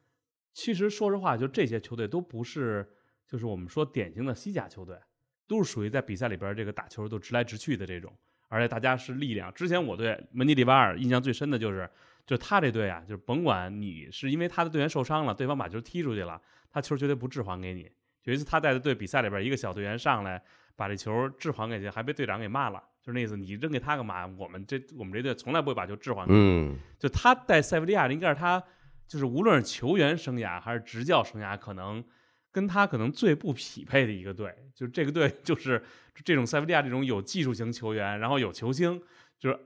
[0.54, 2.90] 其实说实话，就这些球队都不是，
[3.28, 4.98] 就是我们说典型的西甲球队，
[5.46, 8.14] 都是属于在比赛里边这个打球都直来直去的这种，
[8.50, 9.54] 而且大家是力量。
[9.54, 11.90] 之前我对门迪里瓦尔印象最深的就是，
[12.26, 17.90] 就他这队啊，就是甭管你是因为他的队员受伤了，对方把球踢出去了，他球绝对不置还给你。
[18.24, 20.42] 有一次他带的队比赛里边，一个小队员上来
[20.76, 24.28] 把这球置还给去，还被队长给骂了，就是那意思，你扔给他干嘛？
[24.38, 26.78] 我们这我们这队从来不会把球置还给你。
[27.00, 28.62] 就他带塞维利亚，应该是他。
[29.08, 32.04] 就是无论是球员生涯还是执教生涯，可能
[32.52, 35.84] 跟他可能最不匹配的一个队，就是这个队就是
[36.24, 39.02] 这种塞维利亚这种有技术型球员，然后有球星，
[39.38, 39.60] 就是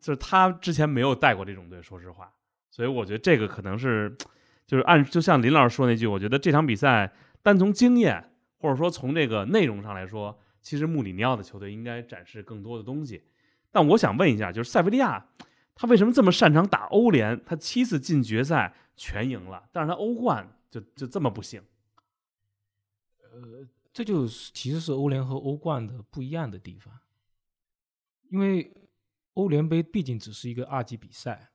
[0.00, 2.32] 就是他之前没有带过这种队，说实话，
[2.70, 4.16] 所以我觉得这个可能是
[4.66, 13.22] 就是按就像林老师说那句，我觉得这场比赛单从经验或者说从这个内容上来说，其实穆里尼奥的球队应该展示更多的东西。
[13.70, 15.26] 但我想问一下，就是塞维利亚
[15.74, 17.40] 他为什么这么擅长打欧联？
[17.44, 18.74] 他七次进决赛。
[19.00, 21.62] 全赢了，但是他欧冠就就这么不行。
[23.40, 26.92] 呃，这就是其实是欧联和欧冠的不一样的地方，
[28.30, 28.72] 因为
[29.34, 31.50] 欧联杯毕竟只是一个二级比赛。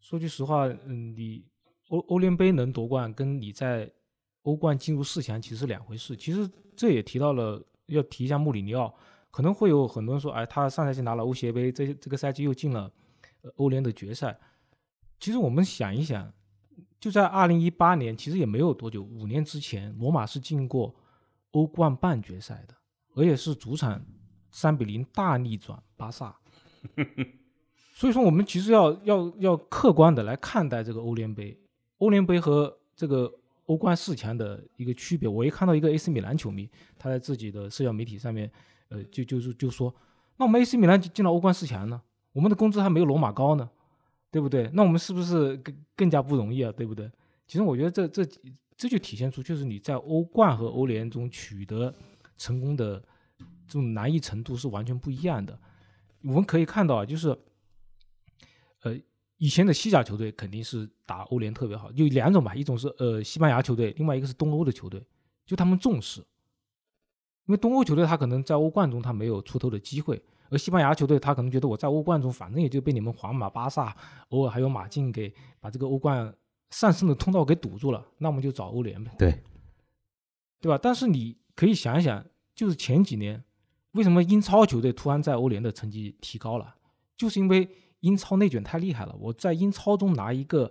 [0.00, 1.44] 说句实话，嗯，你
[1.88, 3.92] 欧欧联杯能夺冠，跟你在
[4.42, 6.16] 欧冠进入四强其实是两回事。
[6.16, 8.92] 其实这也提到了，要提一下穆里尼奥，
[9.30, 12.92] 可能会有很多人说，哎，他上赛季拿了欧协杯，这这个赛季又进了
[13.56, 14.38] 欧联的决赛。
[15.20, 16.32] 其实我们想一想，
[17.02, 20.94] 就在二零一八年，其实也没有多久，五年之前，罗马是进过
[21.50, 22.74] 欧冠半决赛的，
[23.16, 24.00] 而且是主场
[24.52, 26.36] 三比零大逆转巴萨。
[27.92, 31.60] 所以说，我们其实要要要客观的来看待这个欧联杯，
[31.98, 33.28] 欧联杯和这个
[33.66, 35.28] 欧冠四强的一个区别。
[35.28, 38.48] 我一看到一个 AC 米兰球迷，他在自己的社交媒体上面，
[38.90, 39.92] 呃，就就是就说，
[40.36, 42.00] 那我们 AC 米兰进了欧冠四强呢，
[42.32, 43.68] 我们的工资还没有罗马高呢。
[44.32, 44.70] 对不对？
[44.72, 46.72] 那我们是不是更更加不容易啊？
[46.72, 47.08] 对不对？
[47.46, 48.24] 其实我觉得这这
[48.74, 51.94] 这就体现出，就是你在欧冠和欧联中取得
[52.38, 52.98] 成功的
[53.68, 55.56] 这种难易程度是完全不一样的。
[56.22, 57.28] 我们可以看到啊，就是
[58.80, 58.98] 呃
[59.36, 65.06] 以前的西甲球队肯定是打欧联特别好，有两种吧，一种是呃西班牙球队，另外一个是东欧的球队，
[65.44, 70.24] 就他们重视，因为东欧球队他可能在欧冠中他没有出头的机会。
[70.52, 73.96] 而西班牙球队，他可能觉得我在欧冠中，反正也就被你们皇马、巴萨，
[74.28, 76.32] 偶尔还有马竞给把这个欧冠
[76.70, 79.10] 上升的通道给堵住了，那我们就找欧联呗。
[79.18, 79.42] 对，
[80.60, 80.78] 对吧？
[80.80, 82.22] 但是你可以想一想，
[82.54, 83.42] 就是前几年，
[83.92, 86.74] 为什么英超球队突然在欧联的成绩提高了？
[87.16, 87.68] 就是因为
[88.00, 89.16] 英超内卷太厉害了。
[89.18, 90.70] 我在英超中拿一个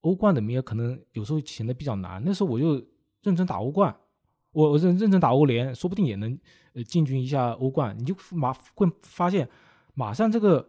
[0.00, 2.22] 欧冠的名额，可能有时候显得比较难。
[2.24, 2.82] 那时候我就
[3.22, 3.94] 认真打欧冠。
[4.52, 6.38] 我我认认真打欧联，说不定也能
[6.74, 7.96] 呃进军一下欧冠。
[7.98, 9.48] 你就马会发现，
[9.94, 10.68] 马上这个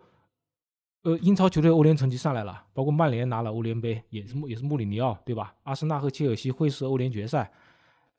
[1.03, 5.53] 呃英超球队欧联成绩上来了，包括曼联拿了欧联杯，也是穆也是穆里尼奥对吧？
[5.63, 7.51] 阿森纳和切尔西会师欧联决赛，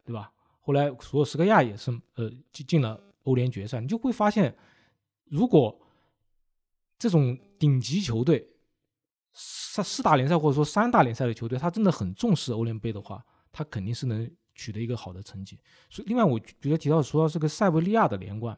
[0.04, 0.30] 对吧？
[0.60, 3.80] 后来索尔斯克亚也是呃进进了欧联决赛。
[3.80, 4.54] 你就会发现，
[5.24, 5.80] 如果
[6.98, 8.50] 这种顶级球队
[9.32, 14.30] 四四大联赛或者说三大联赛的球队，他真的很重视欧联杯的话，他肯定是能。
[14.54, 15.58] 取得一个好的成绩，
[15.90, 18.56] 所以另外我觉得提到说到这个塞维利亚的连冠，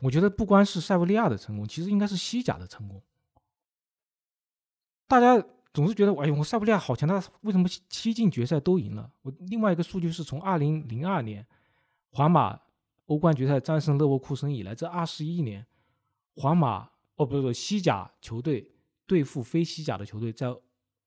[0.00, 3.02] 我觉得不光是塞维利亚的成功，其实应该是西甲的成功。
[5.06, 9.12] 大家总是觉得，哎呦，我塞维利亚好强，他为什么七进决赛都赢了？
[9.22, 11.46] 我另外一个数据是从二零零二年
[12.10, 12.58] 皇马
[13.06, 15.66] 欧冠决赛战胜勒沃库森以来，这二十一年，
[16.36, 18.72] 皇马哦不不西甲球队
[19.06, 20.46] 对付非西甲的球队，在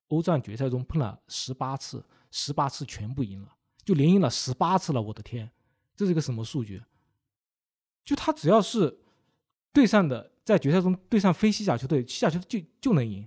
[0.10, 3.57] 欧战决赛中碰了十八次，十八次全部赢了。
[3.88, 5.50] 就连赢了十八次了，我的天，
[5.96, 6.84] 这是一个什么数据？
[8.04, 9.00] 就他只要是
[9.72, 13.26] 对上的，在决赛中对上非西甲球队，西甲球队就就能赢。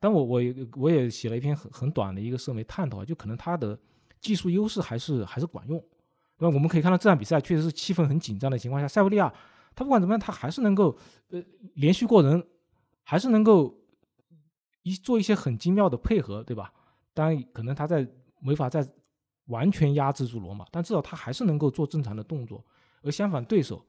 [0.00, 0.40] 但我我
[0.76, 3.78] 我也写了一篇很很短的一个社媒探讨啊，就可能他的
[4.20, 5.80] 技术优势还是还是管用。
[6.38, 9.32] 那我们可以看到这场比赛确实是气氛很紧张的情况下，塞维利亚
[9.76, 11.40] 他不管怎么样，他还是能够呃
[11.74, 12.44] 连续过人，
[13.04, 13.78] 还是能够
[14.82, 16.72] 一做一些很精妙的配合，对吧？
[17.14, 18.04] 当然，可能他在
[18.40, 18.84] 没法在。
[19.46, 22.64] 完全压制住罗马，但至少他还是能够做正常的动作。
[23.02, 23.84] 而相反，对手，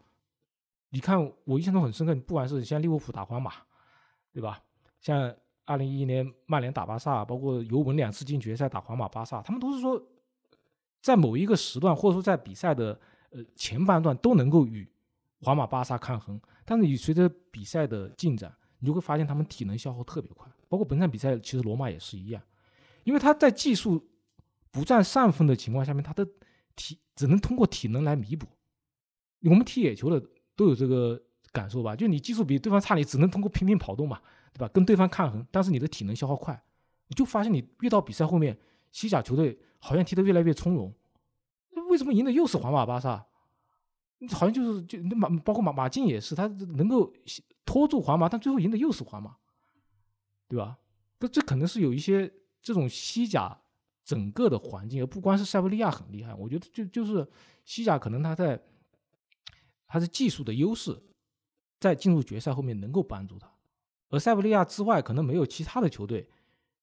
[0.90, 3.52] 你看我印象中很深刻，不管是像利物浦打皇马，
[4.32, 4.62] 对吧？
[5.00, 5.32] 像
[5.66, 10.02] 二零一一年曼联打巴萨，包括尤文两次进决赛打皇马、巴萨，他们都是说，
[11.02, 14.90] 在某一个时段或者说在比赛的呃前半段都能够与
[15.42, 16.42] 皇马、巴萨抗衡。
[16.66, 20.52] 但是你随着比赛的进展，你就会发现他们体能消耗特别快。
[20.68, 22.42] 包括本场比赛，其实罗马也是一样，
[23.04, 24.10] 因为他在技术。
[24.74, 26.28] 不占上风的情况下面，他的
[26.76, 28.46] 体只能通过体能来弥补。
[29.44, 30.22] 我们踢野球的
[30.58, 31.96] 都有这个感受吧？
[31.96, 34.20] 就你技术比对方差，你只能通过拼命跑动嘛。
[34.56, 34.68] 对吧？
[34.68, 36.64] 跟对方抗衡，但是你的体能消耗快，
[37.08, 38.56] 你就发现你越到比赛后面，
[38.92, 40.94] 西甲球队好像踢得越来越从容。
[41.90, 43.26] 为什么赢的又是皇马、巴萨？
[44.30, 47.12] 好像就是就马，包括马马竞也是，他能够
[47.66, 49.36] 拖住皇马，但最后赢的又是皇马，
[50.48, 50.78] 对吧？
[51.20, 52.32] 这这可能是有一些
[52.62, 53.60] 这种西甲
[54.04, 57.28] 整个的环境，而不光是塞维利亚很厉害，我觉得就就是
[57.64, 58.62] 西甲可能他在
[59.88, 61.02] 他是技术的优势，
[61.80, 63.50] 在进入决赛后面能够帮助他，
[64.10, 66.28] 而塞维利亚之外可能没有其他的球队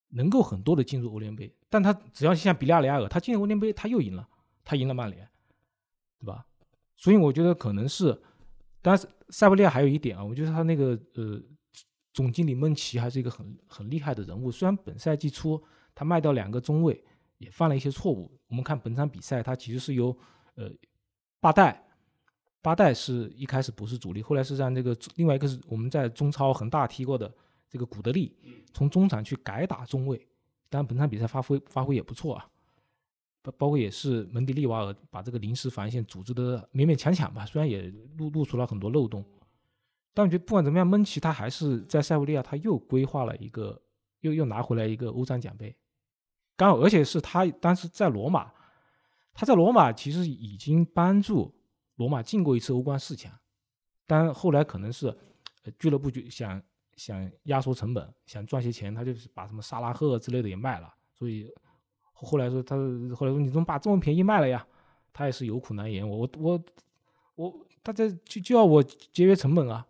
[0.09, 4.28] 能够很多的进入欧联杯，但他只要像比利亚雷亚尔，他进入欧联杯他又赢了，
[4.64, 5.28] 他赢了曼联，
[6.18, 6.46] 对吧？
[6.96, 8.20] 所以我觉得可能是，
[8.83, 11.40] 但是塞维利亚还有一点啊，我觉得他那个呃
[12.12, 15.62] 总经理蒙奇还是一个很很厉害的人物，虽然本赛季初
[15.94, 17.03] 他卖掉两个中卫
[17.38, 20.16] 也犯了一些错误，我们看本场比赛他其实是由
[20.55, 20.70] 呃
[21.40, 21.87] 巴代。
[22.62, 27.35] 巴代是一开始不是主力，后来是让这个另外一个是我们在中超恒大踢过的
[27.70, 28.37] 这个古德利
[28.74, 30.18] 从中场去改打中卫，
[30.68, 32.46] 当然本场比赛发挥发挥也不错啊，
[33.40, 39.24] 包包括也是门迪利瓦尔把这个临时防线组织的勉勉强强吧，虽然也露露出了很多漏洞，
[40.12, 43.81] 但我觉得不管怎么样，蒙奇他还是在塞维利亚他又规划了一个
[44.20, 45.76] 又又拿回来一个欧战奖杯，
[46.56, 48.52] 刚好而且是他当时在罗马，
[49.33, 51.54] 他在罗马其实已经帮助。
[51.96, 53.30] 罗马进过一次欧冠四强，
[54.06, 55.14] 但后来可能是
[55.78, 56.62] 俱乐部就想
[56.96, 60.94] 想压缩成本，想赚些钱，他就是把什么萨拉赫之类的也卖了。
[61.12, 61.52] 所以
[62.14, 62.74] 后来说他
[63.14, 64.66] 后来说你怎么把这么便宜卖了呀？
[65.12, 66.09] 他也是有苦难言。
[66.09, 66.64] 我我我
[67.35, 69.87] 我他在就就要我节约成本啊，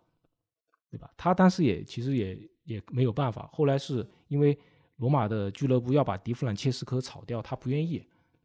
[0.89, 1.09] 对吧？
[1.15, 3.49] 他当时也其实也也没有办法。
[3.53, 4.57] 后来是因为
[4.95, 8.01] 罗马的俱乐部要把迪弗朗切斯科炒掉，他不愿意，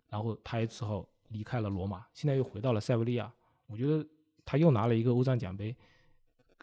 [0.08, 3.32] 然后他也只好离开了罗马，现在又回到了塞维利亚。
[3.68, 4.04] 我觉得
[4.44, 5.74] 他又拿了一个欧战奖杯，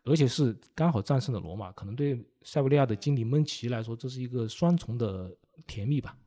[0.03, 5.33] 而且是刚好战胜了罗马，可能对塞维利亚的经理蒙奇来说，这是一个双重的
[5.65, 6.17] 甜蜜吧。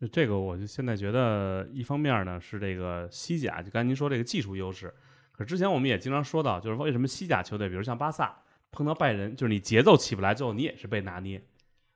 [0.00, 4.94] 就这个，我就现在觉得，一方面呢是这个西甲，就刚才您说这个技术优势，
[5.32, 11.42] 可之前我们也经常说到，就是为什么西甲球队，比如像巴萨碰到拜仁，就是你节奏起不来，最后你也是被拿捏。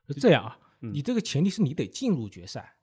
[0.07, 2.75] 这样啊，你这个前提是你得进入决赛。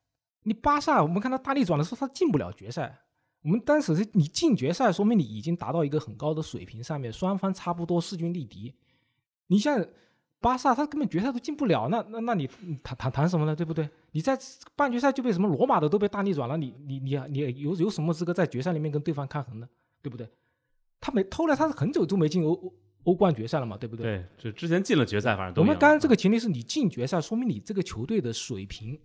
[0.44, 3.00] 你巴萨，我们看到大逆转的时候，他进不了决赛。
[3.42, 8.74] 我们当时是你进决赛，说明你已经达到一个很高的水平，上面双方差不多势均力敌。
[9.48, 9.84] 你像
[10.40, 12.46] 巴萨，他根本决赛都进不了，那那那你
[12.82, 13.54] 谈谈谈什么呢？
[13.54, 13.88] 对不对？
[14.12, 14.38] 你在
[14.74, 19.68] 半决赛就被什么罗马的都被大逆转了，你你你你有有什么资格在决赛里面跟对方抗衡呢？
[20.02, 20.26] 对不对？
[21.00, 22.72] 他没偷了他是很久都没进欧
[23.04, 24.04] 欧欧冠决赛了嘛，对不对？
[24.04, 25.62] 对，就之前进了决赛，反正都。
[25.62, 28.98] 我们刚刚这个前提是你进决赛，说明你这个球队的水平，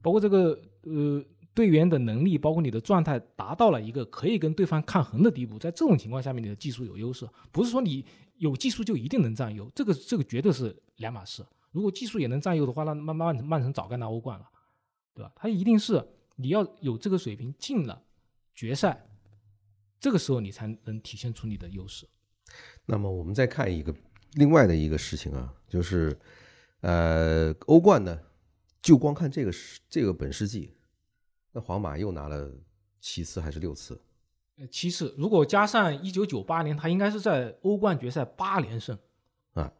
[0.00, 1.24] 包括这个呃。
[1.54, 5.58] 队员的能力，包括你的状态，达到了一个可以跟对方抗衡的地步。
[5.58, 8.02] 在这种情况下面，你的技术有优势，不是说你
[8.38, 11.44] 有技术就一定能占优，这个这个绝对是两码事。
[11.70, 14.46] 如果技术也能占优的话，那曼曼曼城早该拿欧冠了，
[15.14, 15.30] 对吧？
[15.36, 16.02] 他一定是
[16.36, 18.02] 你要有这个水平进了
[18.54, 19.06] 决赛，
[20.00, 22.08] 这个时候你才能体现出你的优势。
[22.86, 23.94] 那么我们再看一个
[24.32, 26.18] 另外的一个事情啊，就是
[26.80, 28.18] 呃，欧冠呢，
[28.80, 29.52] 就光看这个
[29.88, 30.74] 这个本世纪。
[31.52, 32.50] 那皇马又拿了
[33.00, 34.00] 七次还是六次？
[34.56, 35.14] 呃，七次。
[35.18, 38.98] 如果加上一九九八年，他应该是在欧冠决赛八连胜
[39.52, 39.72] 啊。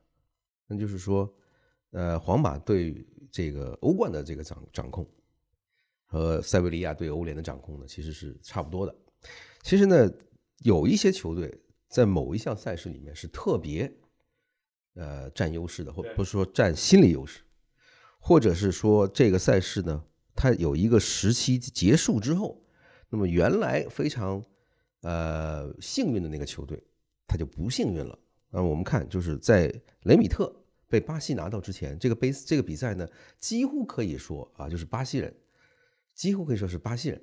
[0.67, 1.35] 那就是说，
[1.91, 5.07] 呃，皇马对这个欧冠的这个掌掌控，
[6.05, 8.95] 和塞维利亚对欧联的掌控呢，其实是差不多的。
[9.63, 10.11] 其实呢，
[10.59, 11.59] 有一些球队
[11.93, 13.93] 在某一项赛事里面是特别
[14.95, 17.43] 呃占优势的，或不是说占心理优势，
[18.19, 20.03] 或者是说这个赛事呢。
[20.35, 22.65] 它有一个时期结束之后，
[23.11, 24.43] 那么原来非常
[25.03, 26.83] 呃幸运的那个球队，
[27.27, 28.19] 他就不幸运了。
[28.49, 29.71] 那我们看，就是在
[30.05, 30.51] 雷米特
[30.89, 33.07] 被巴西拿到之前，这个杯这个比赛呢，
[33.39, 35.35] 几乎可以说啊，就是巴西人，
[36.15, 37.23] 几乎可以说是巴西人，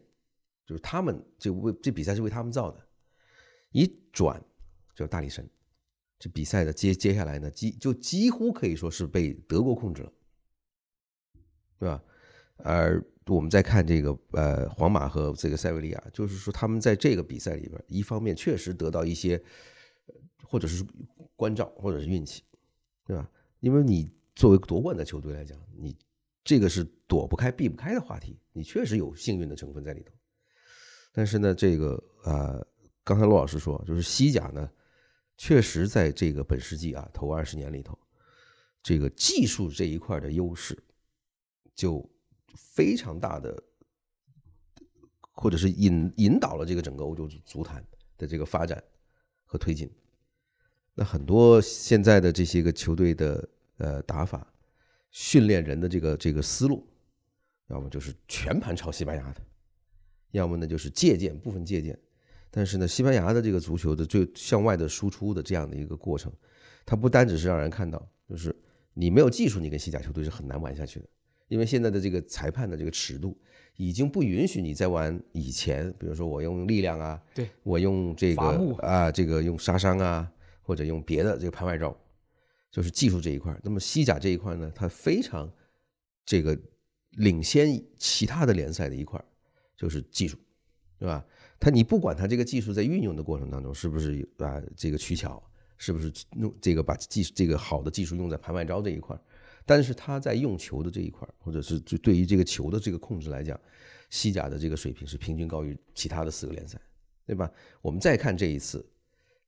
[0.63, 2.79] 就是他们这为这比赛是为他们造的。
[3.71, 4.39] 一转
[4.99, 5.49] 就大力神，
[6.19, 10.11] 这比赛的接接下来呢，几就几乎可以说是被德国控制了，
[11.79, 12.03] 对吧？
[12.57, 19.41] 而我们再看这个呃，皇马和这个塞维利亚，就是说他们在这个比赛里边，一方面确实得到一些，
[20.43, 20.85] 或者是
[21.37, 22.43] 关照，或者是运气，
[23.05, 23.31] 对吧？
[23.61, 25.95] 因为你作为夺冠的球队来讲，你
[26.43, 30.11] 这个是躲不开、避不开的话题，你确实有幸运的成分在里头。
[31.13, 32.67] 但是呢，这个呃，
[33.05, 34.69] 刚才陆老师说，就是西甲呢，
[35.39, 37.97] 确实在这个本世纪啊头二十年里头，
[38.83, 40.77] 这个技术这一块的优势
[41.73, 42.07] 就。
[42.55, 43.63] 非常大的，
[45.33, 47.85] 或者是引引导了这个整个欧洲足坛
[48.17, 48.83] 的这个发展
[49.45, 49.87] 和推进。
[50.95, 54.51] 那很多现在的这些个球队的呃打法，
[55.11, 56.87] 训练人的这个这个思路，
[57.67, 59.41] 要么就是全盘抄西班牙的，
[60.31, 61.97] 要么呢就是借鉴部分借鉴。
[62.51, 66.31] 但是呢，西班牙的这个足球的最向外的输出的这样的一个过程，
[66.85, 68.55] 它不单只是让人看到，就是
[68.93, 71.05] 你没有技术，你跟西甲球队是很难玩下去的，
[71.47, 73.37] 因为现在的这个裁判的这个尺度
[73.77, 78.43] 已经不允许你再玩以前，比如说我用力量啊，对我用这个
[78.79, 80.29] 啊，这个用杀伤啊，
[80.61, 81.95] 或者用别的这个盘外招，
[82.71, 83.55] 就是技术这一块。
[83.63, 85.51] 那么西甲这一块呢，它非常
[86.25, 86.59] 这个
[87.11, 89.23] 领先其他的联赛的一块，
[89.77, 90.37] 就是技术，
[90.97, 91.23] 对吧？
[91.59, 95.43] 它你不管它这个技术在运用的过程当中是不是啊这个取巧，
[95.77, 99.19] 是不是用这个把技这个好的技术用在盘外招这一块，
[99.65, 103.59] 但是他在用球的这一块，或者是就对于这个球的这个控制来讲，
[104.09, 106.79] 西甲的这个水平是平均高于其他的四个联赛，
[107.25, 107.51] 对吧？
[107.81, 108.85] 我们再看这一次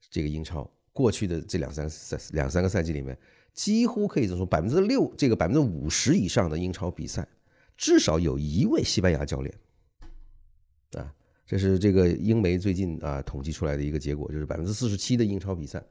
[0.10, 3.18] 这个英超，过去的这两三赛两三个赛季里面，
[3.54, 7.28] 几乎可以这么说，百分之六这个百分之五十以上的英超比赛，
[7.78, 9.54] 至少有一位西班牙教练，
[11.52, 15.84] 这是这个英媒最近啊统计出来的一个结果，就是百分之四十七的英超比赛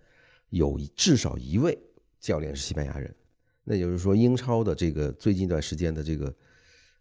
[0.49, 1.79] 有至少一位
[2.19, 3.15] 教练是西班牙人。
[3.63, 6.35] 那也就是说，英超的这个最近一段时间的这个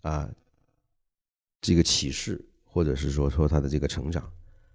[0.02, 0.30] 啊
[1.62, 4.30] 这个启示，或者是说说他的这个成长，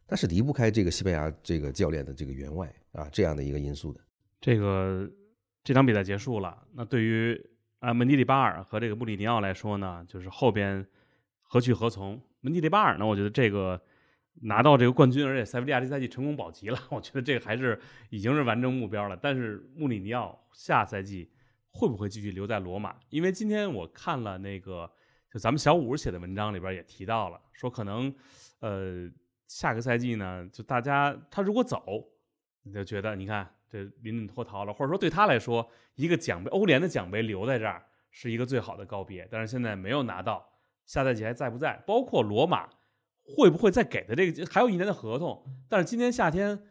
[0.08, 4.00] 那是离不开这个西班牙这个教练的这个员外啊这样的一个因素的。
[4.40, 5.06] 这个
[5.62, 7.38] 这场比赛结束了，那对于
[7.80, 10.86] 啊门迪里巴尔和这个穆里尼奥来说呢，就是后边
[11.42, 12.18] 何去何从？
[12.44, 13.80] 门迪巴尔呢，我觉得这个
[14.42, 17.80] 拿到这个冠军，而且塞维利亚这赛季成功保级了， 我觉得这个还是
[18.10, 19.16] 已经是完成目标了。
[19.16, 21.30] 但是穆里尼奥下赛季
[21.70, 22.94] 会不会继续留在罗马？
[23.08, 24.90] 因为今天我看了那个
[25.32, 28.14] 就咱们小五写的文章里边也提到了，说可能
[28.60, 29.10] 呃
[29.48, 31.82] 下个赛季呢，就大家他如果走，
[32.62, 39.26] 你就觉得你看这临阵脱逃了，或者说对他来说，一个奖杯欧联的奖杯留在这儿是一个最好的告别。
[39.30, 40.46] 但是现在没有拿到，
[40.86, 41.82] 下赛季还在不在？
[41.86, 42.68] 包括罗马
[43.22, 45.42] 会不会再给他这个还有一年的合同？
[45.68, 46.62] 但是今年夏天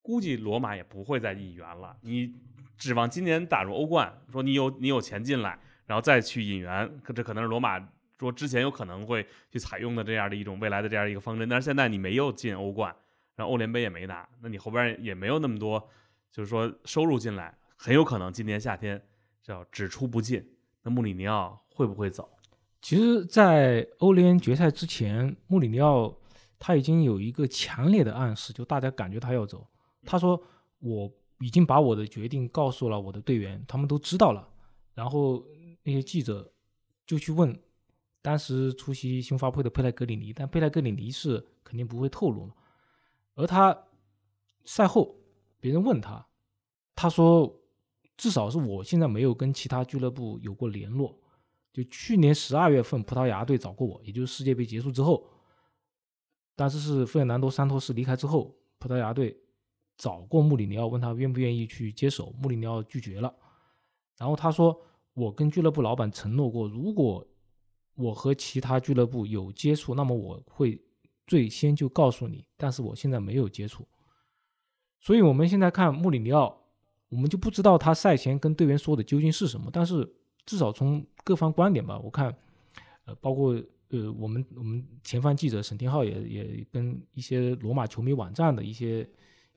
[0.00, 1.96] 估计罗马也不会再引援了。
[2.00, 2.34] 你
[2.76, 7.78] 指望今年打入欧冠，说你有你有钱进来，然后再去引援，可这可能是罗马
[8.18, 11.48] 说之前有可能会去采用的这样的一种未来的这样一个方针。
[11.48, 12.94] 但是现在你没有进欧冠，
[13.36, 15.88] 然后欧联杯也没拿，那你后边也没有那么多，
[16.32, 19.02] 就是说收入进来，很有可能今年夏天
[19.42, 20.56] 叫只出不进。
[20.82, 22.37] 那穆里尼奥会不会走？
[22.80, 26.16] 其实，在欧联决赛之前，穆里尼奥
[26.58, 29.66] 他已经有一个强烈的暗示，就大家感觉他要走。
[30.04, 30.40] 他说
[30.78, 34.48] ：“我已经把我的决定告诉了我的队员，他们都知道了。”
[34.94, 35.44] 然后
[35.82, 36.50] 那些记者
[37.04, 37.54] 就去问
[38.22, 42.54] 当时出席新发布会的佩莱格里尼，但佩莱格里尼是肯定不会透露嘛。
[43.34, 43.76] 而他
[44.64, 45.16] 赛后
[45.60, 46.24] 别人问他，
[46.94, 47.60] 他说
[48.16, 51.18] ：“至少是我现在没有跟其他俱乐部有过联络。”
[51.78, 55.24] 就去年十二月份，葡萄牙队找过我，也就是世界杯结束之后，
[56.56, 59.38] 但是是费尔南多桑托斯离开之后，葡萄牙队
[59.96, 63.32] 找过穆里尼奥，问他愿不愿意去接手，穆里尼奥拒绝了。
[64.16, 64.76] 然后他说
[65.14, 67.24] ：“我跟俱乐部老板承诺过，如果
[67.94, 70.82] 我和其他俱乐部有接触，那么我会
[71.28, 73.86] 最先就告诉你，但是我现在没有接触。”
[74.98, 76.60] 所以我们现在看穆里尼奥，
[77.08, 80.16] 我们就不知道他赛前跟队员说的究竟是什么，但是。
[80.48, 82.34] 至少从各方观点吧，我看，
[83.04, 83.52] 呃，包括
[83.90, 89.06] 呃，我们我们前方记者沈天浩也也跟一些罗马球迷网站的一些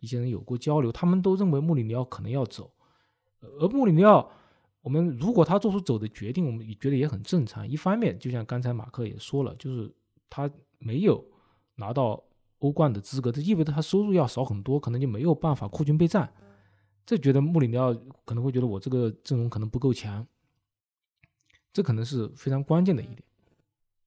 [0.01, 2.69] 一些人有过交流，他们都认为穆里尼奥可能要走，
[3.39, 4.29] 而穆里尼奥，
[4.81, 7.65] 我们如果他做出走的决定，我们也觉得也很正常。
[7.65, 9.89] 一方面，就像刚才马克也说了，就是
[10.29, 11.23] 他没有
[11.75, 12.21] 拿到
[12.59, 16.29] 欧冠的资格，这意味着他收入要少很多，可能就没有办法扩军备战。
[17.05, 17.93] 这觉得穆里尼奥
[18.25, 20.27] 可能会觉得我这个阵容可能不够强。
[21.73, 23.23] 这可能是非常关键的一点。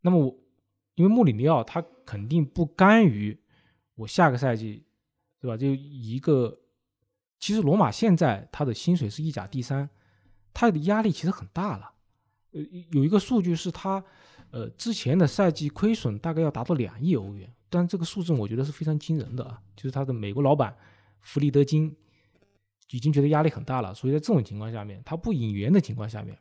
[0.02, 0.38] 那么我，
[0.96, 3.38] 因为穆里尼奥他肯定不甘于
[3.94, 4.84] 我下个赛季，
[5.40, 5.56] 对吧？
[5.56, 6.60] 就一个，
[7.38, 9.88] 其实罗马现在他的薪水是意甲第三，
[10.52, 11.92] 他的压力其实很大了。
[12.52, 12.60] 呃，
[12.92, 14.04] 有一个数据是他，
[14.50, 19.60] 呃，之前的赛季亏损大概要达到两亿欧元，但这个数字我觉得是非常惊人的啊。
[19.74, 20.76] 就是他的美国老板
[21.20, 21.96] 弗里德金
[22.90, 26.38] 已经觉得压力很大了，所以在这种情况下面，他不引援的情况下面。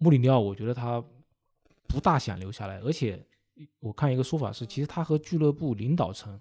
[0.00, 1.02] 穆里尼奥，我觉得他
[1.86, 3.22] 不大想留下来，而且
[3.80, 6.40] 我看一个说法是，其实他和俱乐部领导层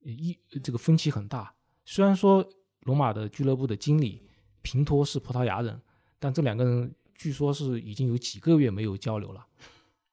[0.00, 1.54] 一这个分歧很大。
[1.84, 2.46] 虽然说
[2.80, 4.22] 罗马的俱乐部的经理
[4.62, 5.78] 平托是葡萄牙人，
[6.18, 9.46] 但这两个人据说是已经有几个月没有交流了。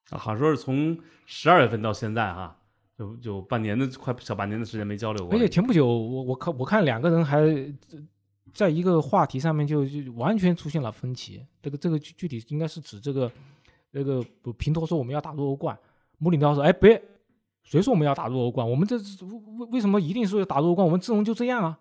[0.09, 2.59] 啊，好像说是从十二月份到现在哈，
[2.97, 5.33] 就就半年的快小半年的时间没交流过。
[5.33, 7.41] 而且前不久，我我看我看两个人还
[8.55, 11.45] 在一个话题上面就就完全出现了分歧。
[11.61, 13.31] 这个这个具具体应该是指这个
[13.91, 15.77] 那个不平头说我们要打入欧冠，
[16.17, 16.99] 穆里尼奥说哎别，
[17.63, 18.67] 谁说我们要打入欧冠？
[18.67, 20.85] 我们这为为什么一定说打入欧冠？
[20.85, 21.77] 我们阵容就这样啊！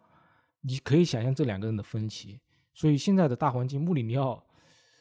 [0.63, 2.41] 你可以想象这两个人的分歧。
[2.75, 4.45] 所以现在的大环境，穆里尼奥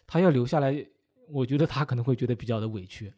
[0.06, 0.86] 他要留下来，
[1.28, 3.12] 我觉得他可能会觉得比较的委屈。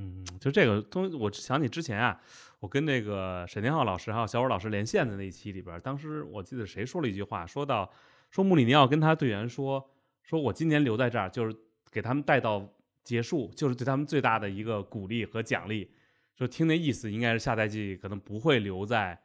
[0.00, 2.20] 嗯，就这个东，我想起之前啊，
[2.60, 7.90] 我跟那个沈天浩老师还有小伟老师连线的那一期里边，当时我记得谁说了一句话，说到
[8.30, 9.90] 说穆里尼奥跟他队员说，
[10.22, 11.56] 说我今年留在这儿就是
[11.90, 12.64] 给他们带到
[13.02, 15.90] 结束，就是对他们最大的一个鼓励和奖励。
[16.36, 19.20] 就听那意思，应该是下赛季可能不会留在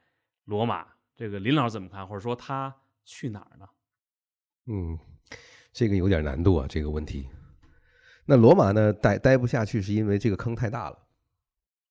[0.46, 0.88] 罗马。
[1.16, 2.08] 这个林老师怎么看？
[2.08, 3.70] 或者说他去哪儿呢？
[4.66, 4.98] 嗯，
[5.72, 7.30] 这个有点难度啊，这个问题。
[8.26, 10.98] 那罗马呢，待待不下去，是因为这个坑太大了，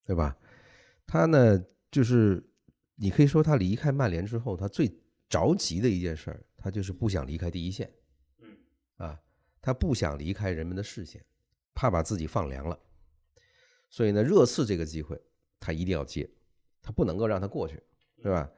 [0.04, 0.36] 对吧？
[1.06, 2.42] 他呢，就是
[2.94, 4.90] 你可以说他离开曼联之后，他最
[5.28, 7.92] 着急的一件事儿，他就是不想离开第一线，
[8.38, 8.56] 嗯，
[8.96, 9.20] 啊，
[9.60, 11.22] 他不想离开人们的视线，
[11.74, 12.78] 怕把自己放凉了。
[13.90, 15.20] 所以呢，热刺这个机会
[15.60, 16.30] 他一定要接，
[16.80, 17.82] 他不能够让他过去，
[18.22, 18.50] 对吧？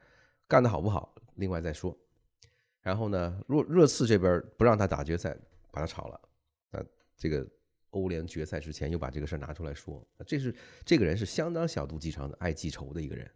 [0.47, 1.97] 干得好不好，另外再说。
[2.81, 5.35] 然后呢，若热刺这边不让他打决赛，
[5.71, 6.21] 把他炒了。
[6.71, 6.85] 那
[7.17, 7.45] 这个
[7.95, 13.29] 欧联决赛之前又把这个事儿拿出来说，这是这个人是相当小肚鸡肠的，爱记仇的一个人。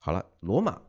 [0.00, 0.82] 好了，罗马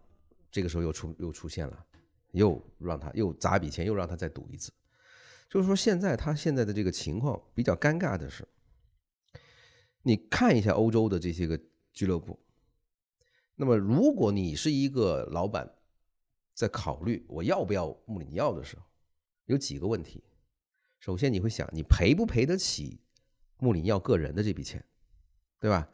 [0.49, 1.85] 这个时候又出又出现了，
[2.31, 4.71] 又让他又砸笔钱，又让他再赌一次。
[5.47, 8.47] 就是说，现在他现在的这个情况比较尴尬的是，
[10.01, 11.59] 你看一下欧洲的这些个
[11.93, 12.39] 俱乐部，
[13.55, 15.71] 那么如果你是一个老板。
[16.55, 18.83] 在考虑我要不要穆里尼奥的时候，
[19.47, 20.23] 有几个问题。
[20.99, 22.99] 首先，你会想，你赔不赔得起
[23.59, 24.83] 穆里尼奥个人的这笔钱，
[25.59, 25.89] 对吧？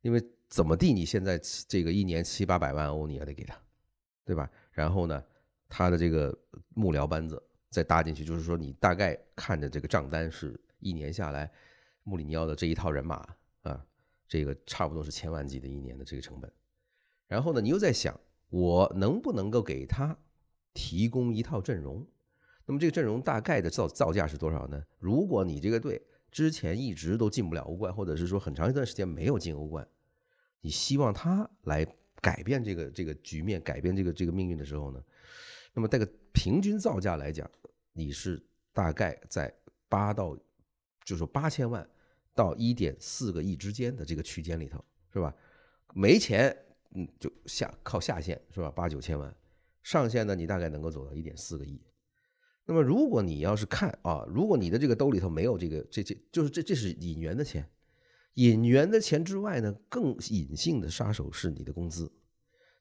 [0.00, 3.58] 因为怎么地，你现在这个一年七八百万欧你也得给他，
[4.24, 4.50] 对吧？
[4.72, 5.24] 然后呢，
[5.68, 6.36] 他的这个
[6.74, 11.50] 幕僚班子再搭进去，就是说你大概看着这个账单是一年下来，
[12.04, 13.16] 穆里尼奥的这一套人马
[13.62, 13.86] 啊，
[14.28, 16.52] 这个差不多是千万级的一年的这个成本。
[17.26, 18.18] 然后呢，你又在想。
[18.52, 20.14] 我能不能够给他
[20.74, 22.06] 提供一套阵容？
[22.66, 24.82] 那么这个阵容大概的造造价是多少呢？
[24.98, 26.00] 如果你这个队
[26.30, 29.86] 之前一直都进不了欧冠，或者是说很长一段时间没有进欧冠，
[30.60, 31.86] 你希望他来
[32.20, 35.02] 改变这个这个局面，改变这个这个命运的时候呢？
[35.74, 37.50] 那么这个平均造价来讲，
[37.92, 38.42] 你是
[38.72, 39.52] 大概在
[39.88, 40.36] 八到，
[41.04, 41.88] 就是说八千万
[42.34, 45.34] 到一点四个亿之间的这个区间里头，是吧？
[45.94, 46.56] 没钱。
[46.94, 48.70] 嗯，就下靠下限是吧？
[48.70, 49.34] 八九千万，
[49.82, 51.80] 上限呢，你大概能够走到一点四个亿。
[52.72, 57.68] 那么，如果你要是看啊，如果你的这个兜里头没有这个这这，就是这这是引援的钱，
[58.34, 62.10] 引援的钱之外呢，更隐性的杀手是你的工资。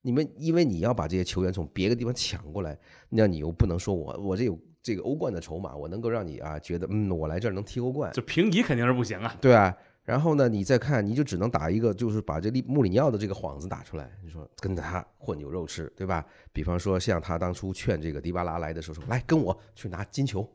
[0.02, 2.80] 你们因为你要把这些球员从别的地方抢过来，
[3.10, 9.76] 那你又不能说我我这有这个欧冠的筹码，我能够让你啊觉得嗯，我来这儿能踢欧冠，就平移肯定是不行啊，对啊。
[10.04, 14.12] 然后呢，你再看，你就只能打一个，就是把这利穆里尼奥的这个幌子打出来。
[14.24, 16.26] 你说跟他混牛肉吃，对吧？
[16.52, 20.48] 比方说像他当初劝这个迪巴拉来的时候说：“来跟我去拿金球，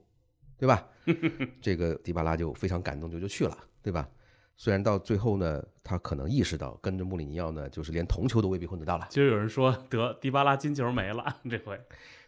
[0.58, 0.88] 对吧？”
[1.62, 4.08] 这个迪巴拉就非常感动，就就去了，对吧？
[4.56, 9.06] 虽然到最后呢，他可能意识到跟着穆里尼奥呢，就是连铜球都未必混得到了。
[9.10, 11.80] 就有人说得迪巴拉金球没了这回。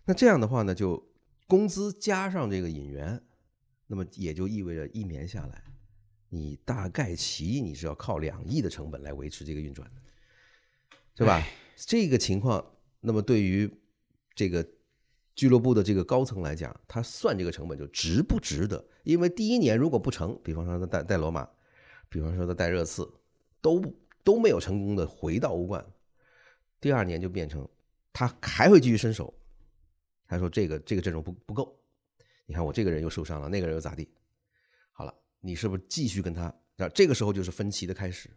[0.05, 1.03] 那这样的话呢，就
[1.49, 3.21] 工资加上这个引援，
[3.89, 5.65] 那么也就意味着一年下来。
[6.29, 10.01] 你大概其你是要靠两亿的成本来维持这个运转的，
[11.17, 11.43] 是吧？
[11.77, 12.65] 这个情况，
[13.01, 13.71] 那么对于
[14.35, 14.67] 这个
[15.35, 18.85] 俱乐部的这个高层来讲，他算这个成本就值不值得？
[19.05, 21.49] 因为第一年如果不成，比方说他带带罗马，
[22.09, 23.09] 比方说他带热刺，
[23.63, 23.83] 都
[24.23, 25.87] 都没有成功的回到欧冠，
[26.81, 27.67] 第二年就变成
[28.13, 29.33] 他还会继续伸手，
[30.27, 31.81] 他说这个这个阵容不不够，
[32.45, 34.09] 你看我这个人又受伤了，那个人又咋地？
[35.49, 36.55] 你是不是继续跟他？
[36.77, 38.29] 那这个时候就是分歧的开始，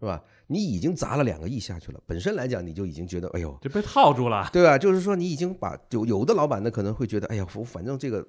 [0.00, 0.24] 是吧？
[0.46, 4.78] 你已经砸了两个亿下去了，本身来讲你就已经觉得，哎呦，就被套住了，对吧？
[4.78, 8.26] 就是说你已经把有有的老板呢可能会觉得，哎呀，我反正这个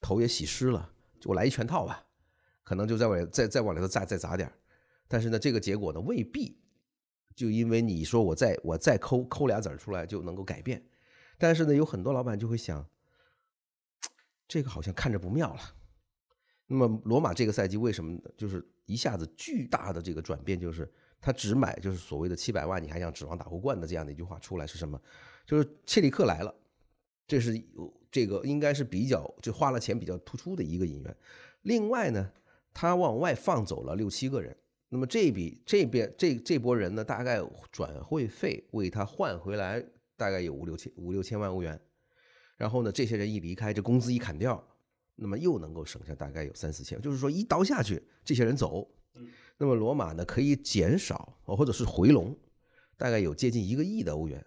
[0.00, 2.06] 头也洗湿了，就我来一全套吧，
[2.64, 4.50] 可能就再往再再往里头再再砸点
[5.06, 6.58] 但是呢，这个结果呢未必
[7.34, 10.82] 就因为你说我再我再抠抠俩子出来就能够改变，
[11.36, 12.88] 但是呢，有很多老板就会想，
[14.48, 15.60] 这个好像看着不妙了。
[16.66, 20.58] 那么罗马这个赛季为什么就是一下子巨大的这个转变？
[20.58, 20.90] 就是
[21.20, 25.00] 他只买就是所谓的七百万，你还想指望打欧冠的这样的一句话出来是什么？
[25.46, 26.54] 就是切里克来了，
[27.26, 27.62] 这是
[28.10, 31.16] 这个应该是比较就花了钱比较突出的一个引援。
[31.62, 32.32] 另外呢，
[32.74, 34.56] 他往外放走了六七个人，
[34.88, 37.40] 那么这笔这边这这波人呢，大概
[37.70, 39.84] 转会费为他换回来
[40.16, 41.80] 大概有五六千五六千万欧元。
[42.56, 44.66] 然后呢，这些人一离开，这工资一砍掉，
[45.16, 48.88] 那么又能够省下大概有三四千，就是说一刀下去，这些人走，
[49.56, 52.36] 那么罗马呢可以减少或者是回笼，
[52.96, 54.44] 大概有接近一个亿的欧元。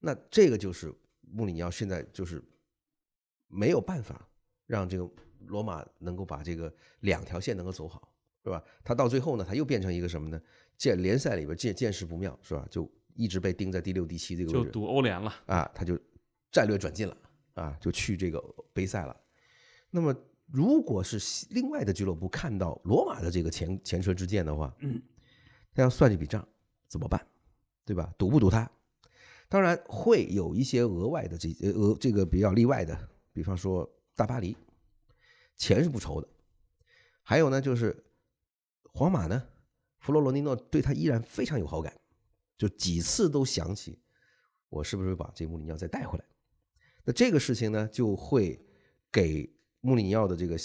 [0.00, 2.42] 那这个就是穆里尼奥现在就是
[3.46, 4.28] 没有办法
[4.66, 5.08] 让这个
[5.46, 8.62] 罗马能够把这个两条线能够走好，是吧？
[8.82, 10.42] 他到最后呢，他又变成一个什么呢？
[10.76, 12.66] 见联赛里边见见势不妙，是吧？
[12.68, 15.32] 就一直被盯在第六、第七这个位置，就赌欧联了。
[15.46, 15.96] 啊，他就
[16.50, 17.16] 战略转进了
[17.54, 18.42] 啊，就去这个
[18.72, 19.16] 杯赛了。
[19.94, 20.16] 那么，
[20.46, 25.00] 如果是另外的俱乐部看到罗马的这个前前车之鉴的话，嗯，
[25.74, 26.48] 他要算这笔账
[26.88, 27.24] 怎么办？
[27.84, 28.10] 对吧？
[28.16, 28.70] 赌不赌他？
[29.48, 33.86] 当然会有一些额外的这呃额这个比较例外的，比方说
[34.16, 34.56] 大巴黎，
[35.58, 36.28] 钱是不愁的。
[37.22, 38.02] 还有呢，就是
[38.94, 39.46] 皇马呢，
[39.98, 41.92] 弗洛罗尼诺对他依然非常有好感，
[42.56, 44.00] 就几次都想起
[44.70, 46.24] 我是不是把这穆里尼奥再带回来。
[47.04, 48.58] 那这个事情呢，就会
[49.10, 50.56] 给穆里尼奥的这个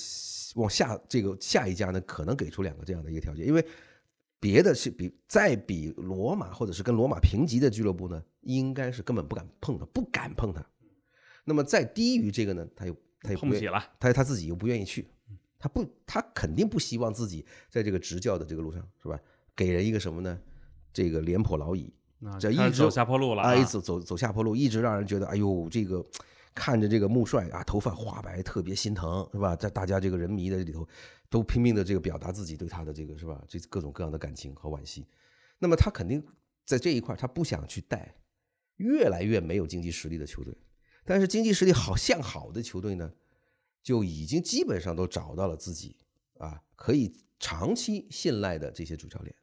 [0.56, 3.64] 往下这个下一家呢，可能给出两个这样的一个条件，因为
[4.40, 10.66] 别的是比再比罗马或者是跟罗马平级的俱乐部呢，应该是根本不敢碰他，不敢碰他。
[11.44, 15.08] 那么再低于这个呢，他又他又碰不起了，他他自己又不愿意去，
[15.60, 19.20] 他不他肯定不希望自己在这个执教的这个路上是吧，
[19.56, 20.40] 给人一个什么呢？
[20.94, 26.04] 这个廉颇老矣，那这一直走下坡路了啊，啊一直走走下坡路，一直让人觉得，哎呦，这个
[26.58, 29.56] 看着这个穆帅啊，头发花白，特别心疼，是吧？
[29.56, 30.88] 在大家这个人迷的里头，
[31.30, 33.40] 都拼命的这个表达自己对他的这个是吧？
[33.48, 35.06] 这各种各样的感情和惋惜。
[35.60, 36.26] 那么他肯定
[36.66, 38.16] 在这一块，他不想去带
[38.78, 40.52] 越来越没有经济实力的球队，
[41.06, 43.14] 但是经济实力好像好的球队呢，
[43.84, 45.96] 就已经基本上都找到了自己
[46.40, 49.36] 啊可以长期信赖的这些主教练。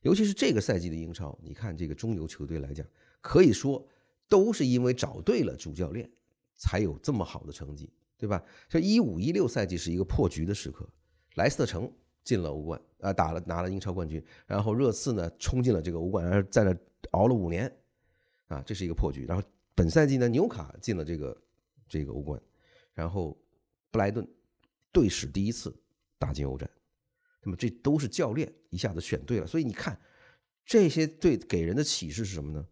[0.00, 2.84] 尤其是这个赛季的英超，你看这个中游球队来讲，
[3.20, 3.86] 可以说
[4.28, 6.10] 都是因为找对了主教练，
[6.62, 8.40] 才有这么好的成绩，对吧？
[8.68, 10.88] 这一五一六赛季是一个破局的时刻，
[11.34, 11.92] 莱斯特城
[12.22, 16.72] 进了欧冠，啊，打了拿了英超冠军，然后热刺呢冲进了这个欧冠，然后在那
[17.10, 17.66] 熬了五年，
[18.46, 19.24] 啊，这是一个破局。
[19.26, 19.42] 然后
[19.74, 21.42] 本赛季呢，纽卡进了这个
[21.88, 22.40] 这个欧冠，
[22.94, 23.36] 然后
[23.90, 24.24] 布莱顿
[24.92, 25.74] 队史第一次
[26.16, 26.70] 打进欧战，
[27.42, 30.00] 那么这都是教练一下子选对了，所以你看
[30.64, 32.64] 这些对给人的启示是什么呢？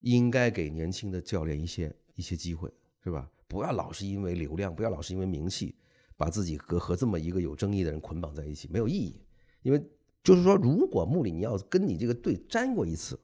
[0.00, 2.72] 应该给年轻的教练一些一些机会，
[3.06, 3.30] 是吧？
[3.46, 5.72] 不要老是因为流量，不要老是因为名气，
[6.16, 9.22] 把自己和和这么一个有争议的人捆绑在一起，没有意义。
[9.62, 9.80] 因为
[10.24, 13.16] 就是说，如果穆里尼奥跟你这个队沾过一次，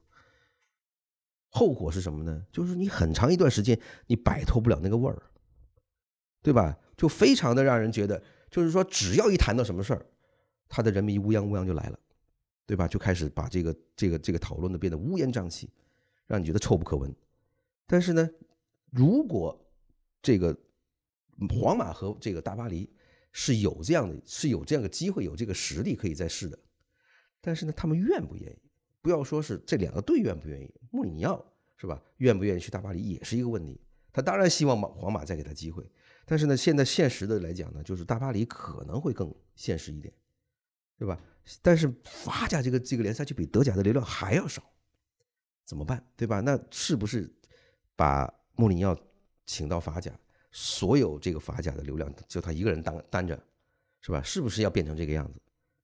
[1.49, 2.47] 后果是什么呢？
[2.53, 3.76] 就是你很长一段时间
[4.07, 5.20] 你摆脱不了那个味儿，
[6.43, 6.78] 对吧？
[6.97, 8.22] 就非常的让人觉得，
[8.53, 10.07] 就是说，只要一谈到什么事儿，
[10.68, 11.99] 他的人民乌泱乌泱就来了，
[12.66, 12.87] 对吧？
[12.87, 15.68] 就开始把这个这个这个讨论的变得乌烟瘴气，
[16.28, 17.12] 让你觉得臭不可闻。
[17.85, 18.30] 但是呢，
[18.93, 19.59] 如果
[20.23, 20.57] 这个
[21.61, 22.89] 皇马和这个大巴黎
[23.33, 26.59] 是有这样的，是有这样的机会，有这个实力可以再试的，
[27.41, 28.59] 但是呢，他们愿不愿意？
[29.01, 31.45] 不要说是这两个队愿不愿意，穆里尼奥
[31.77, 32.01] 是吧？
[32.18, 33.81] 愿不愿意去大巴黎也是一个问题。
[34.12, 35.85] 他当然希望马皇马再给他机会，
[36.25, 40.14] 但是呢，现在现实的来讲呢，就是大巴黎可能会更现实一点，
[40.97, 41.18] 对吧？
[41.61, 44.62] 但是法甲这个这个联赛就比德甲的流量还要少，
[45.64, 46.07] 怎么办？
[46.14, 46.41] 对吧？
[46.41, 47.35] 那是不是
[47.97, 48.95] 把穆里尼奥
[49.45, 50.12] 请到法甲，
[50.51, 53.38] 所有这个法甲的流量就他一个人担担着，
[54.01, 54.22] 是吧？
[54.22, 55.40] 是不是要变成这个样子？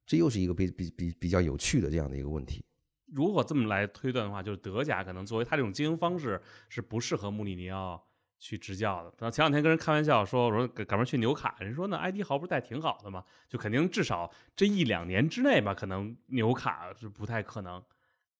[0.06, 2.64] 这又是一个比比比比较有趣的这样的一个问题。
[3.12, 8.02] 如果这么来推断的话，就是德甲可能作为他这种经营方式是不适合穆里尼奥
[8.38, 9.12] 去执教的。
[9.18, 13.24] 那前两天跟人开玩笑说，我说赶赶快去纽卡，人说那埃迪豪不是带挺好的吗？
[13.48, 17.82] 就肯定至少这一两年之内吧，可能纽卡是不太可能。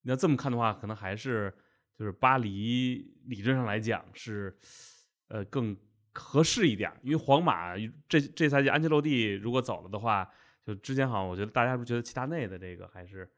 [0.03, 1.53] 那这么看的话，可能还是
[1.95, 4.57] 就是巴黎理论上来讲是
[5.29, 5.77] 呃更
[6.13, 7.77] 合适一点，因为皇马
[8.09, 10.29] 这这赛季安切洛蒂如果走了的话，
[10.67, 13.31] 就之前好像我觉得大家是不觉得齐达内的这个还是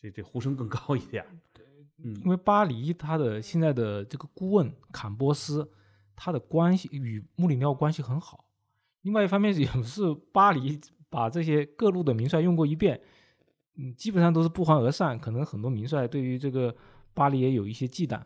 [0.00, 1.24] 这这呼声更高一点？
[1.52, 1.64] 对
[2.04, 5.68] 嗯因为巴黎他的现在的这个顾问坎波斯，
[6.14, 8.44] 他的关系与穆里尼奥关系很好。
[9.02, 10.80] 另外一方面也是巴黎
[11.10, 13.00] 把这些各路的名帅用过一遍，
[13.76, 15.18] 嗯，基本上都是不欢而散。
[15.18, 16.76] 可能很多名帅对于这个
[17.14, 18.22] 巴黎也有一些忌惮。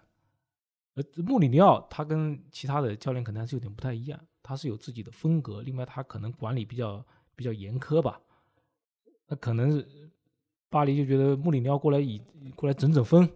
[0.95, 8.21] 而穆里尼奥他跟其他的教练可能还是有点不太一样，他是有自己的风格，另外他可能管理比较比较严苛吧。
[9.27, 10.11] 那可能是
[10.69, 12.19] 巴黎就觉得穆里尼奥过来以
[12.55, 13.29] 过来整整风，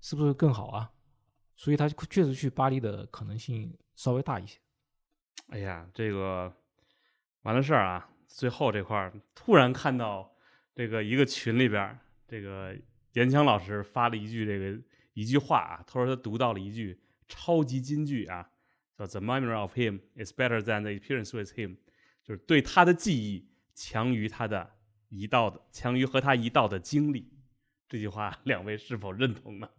[0.00, 0.90] 是不是更好啊？
[1.54, 4.58] 所以他确实去巴黎的可能性稍微大一些。
[5.48, 6.52] 哎呀，这个
[7.42, 8.10] 完了事儿啊！
[8.26, 10.30] 最后这块儿突然看到
[10.74, 12.76] 这个一个群里边，这个
[13.12, 14.82] 严强老师发了一句这个
[15.16, 18.50] 一句话啊，他说他读到了一句超级金句啊，
[18.98, 21.78] 叫 The memory of him is better than the experience with him，
[22.22, 24.74] 就是对他的记忆强于他的
[25.08, 27.32] 一道的，强于和他一道的经历。
[27.88, 29.70] 这句话，两位是否认同呢？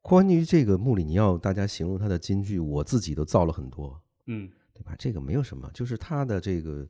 [0.00, 4.96] 关于这个穆里尼奥，大家形容他的金句，我自己都造了很多，嗯对吧？
[4.98, 6.88] 这个没有什么，就是他的这个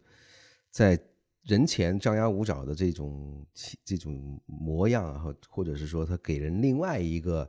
[0.71, 0.97] 在
[1.43, 3.47] 人前张牙舞爪的这种
[3.85, 7.49] 这种模样啊，或或者是说他给人另外一个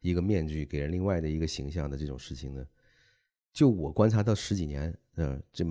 [0.00, 2.66] 一个面具，给人另外的一个形象的这种事情呢，
[3.52, 5.64] 就我观察到十几年，呃，这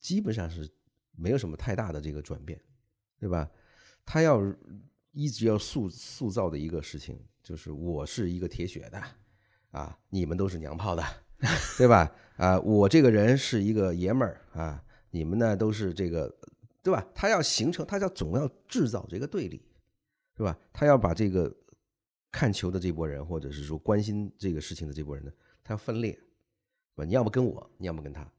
[0.00, 0.68] 基本上是
[1.12, 2.60] 没有什么太大的这个转变，
[3.18, 3.50] 对吧？
[4.04, 4.40] 他要
[5.12, 9.02] 一直要塑塑造的一个事情，就是我是一个铁血的，
[9.70, 11.02] 啊，你们都是娘炮的，
[11.78, 12.12] 对吧？
[12.36, 16.32] 啊，我这个人是一个爷们儿啊，你们呢都是这个，
[16.86, 17.04] 对吧？
[17.12, 19.60] 他要形成，他要总要制造这个对立，
[20.36, 20.56] 对吧？
[20.72, 21.52] 他要把这个
[22.30, 25.32] 看球的这波人，或者是说关心这个事情的这波人呢，
[25.64, 27.04] 他要分裂，对吧？
[27.04, 28.32] 你要么跟我，你要么跟他，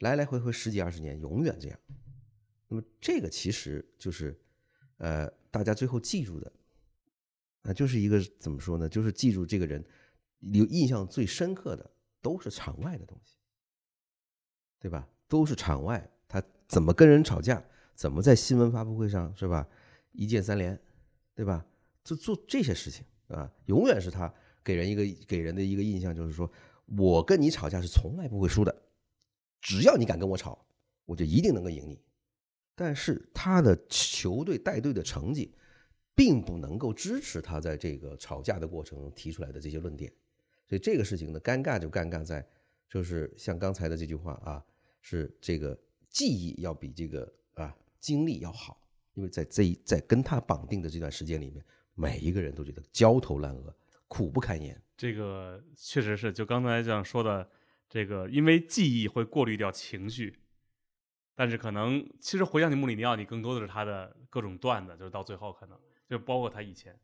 [0.00, 1.80] 来来回回十几二十年，永远这样。
[2.66, 4.38] 那么这个其实就是，
[4.98, 6.52] 呃，大家最后记住的，
[7.62, 8.86] 啊，就是一个怎么说呢？
[8.86, 9.82] 就是记住这个人，
[10.40, 13.38] 有印象最深刻的都是场外的东西，
[14.78, 15.08] 对吧？
[15.26, 17.64] 都是场外，他怎么跟人吵架，
[17.98, 19.68] 怎么在新闻发布会上是吧？
[20.12, 20.80] 一键三连，
[21.34, 21.66] 对吧？
[22.04, 24.32] 就做这些事情啊，永远是他
[24.62, 26.48] 给人一个给人的一个印象，就是说
[26.86, 28.82] 我跟你吵架是从来不会输的，
[29.60, 30.64] 只要你敢跟我吵，
[31.06, 32.00] 我就一定能够赢你。
[32.76, 35.52] 但是他的球队带队的成绩，
[36.14, 40.12] 并不能够支持他在这个吵架的过程中提出来的这些论点，
[40.68, 42.48] 所以这个事情呢，尴尬就尴尬在，
[42.88, 44.64] 就是像刚才的这句话啊，
[45.00, 45.76] 是这个
[46.08, 47.30] 记忆要比这个
[47.98, 48.80] 啊经历要好，
[49.14, 53.74] 因为在这一在跟他绑定的这段时间里面，每一个人都觉得焦头烂额、
[54.06, 54.80] 苦不堪言。
[54.96, 57.48] 这个确实是，就刚才这样说的，
[57.88, 60.38] 这个因为记忆会过滤掉情绪，
[61.34, 65.78] 但是可能其实回想起穆里尼奥，你更多的是他的各种段子，就是到最后可能
[66.08, 66.98] 就包括他以前，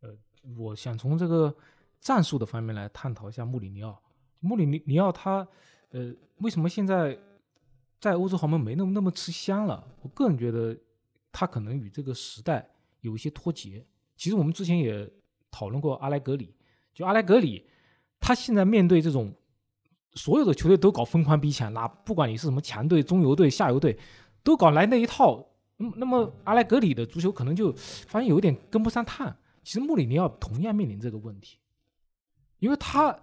[0.00, 0.16] 呃
[0.56, 1.54] 我想从这个
[2.00, 4.02] 战术的方面来探讨一下穆里尼奥。
[4.40, 5.46] 穆里尼尼奥他，
[5.90, 7.18] 呃，为什么现在
[8.00, 9.86] 在欧洲豪门没那么那么吃香了？
[10.00, 10.76] 我个人觉得
[11.30, 12.68] 他可能与这个时代
[13.02, 13.86] 有一些脱节。
[14.16, 15.08] 其实我们之前也
[15.50, 16.54] 讨论过阿莱格里，
[16.94, 17.66] 就阿莱格里，
[18.18, 19.34] 他现在面对这种
[20.14, 23.98] 所有的球队都搞疯狂逼抢，那不管你是什么强队、中游队、下游队，
[24.42, 25.46] 都搞来那一套。
[25.76, 27.72] 那么阿莱格里的足球可能就
[28.06, 29.34] 发现有点跟不上趟。
[29.62, 31.58] 其实穆里尼奥同样面临这个问题，
[32.58, 33.18] 因为他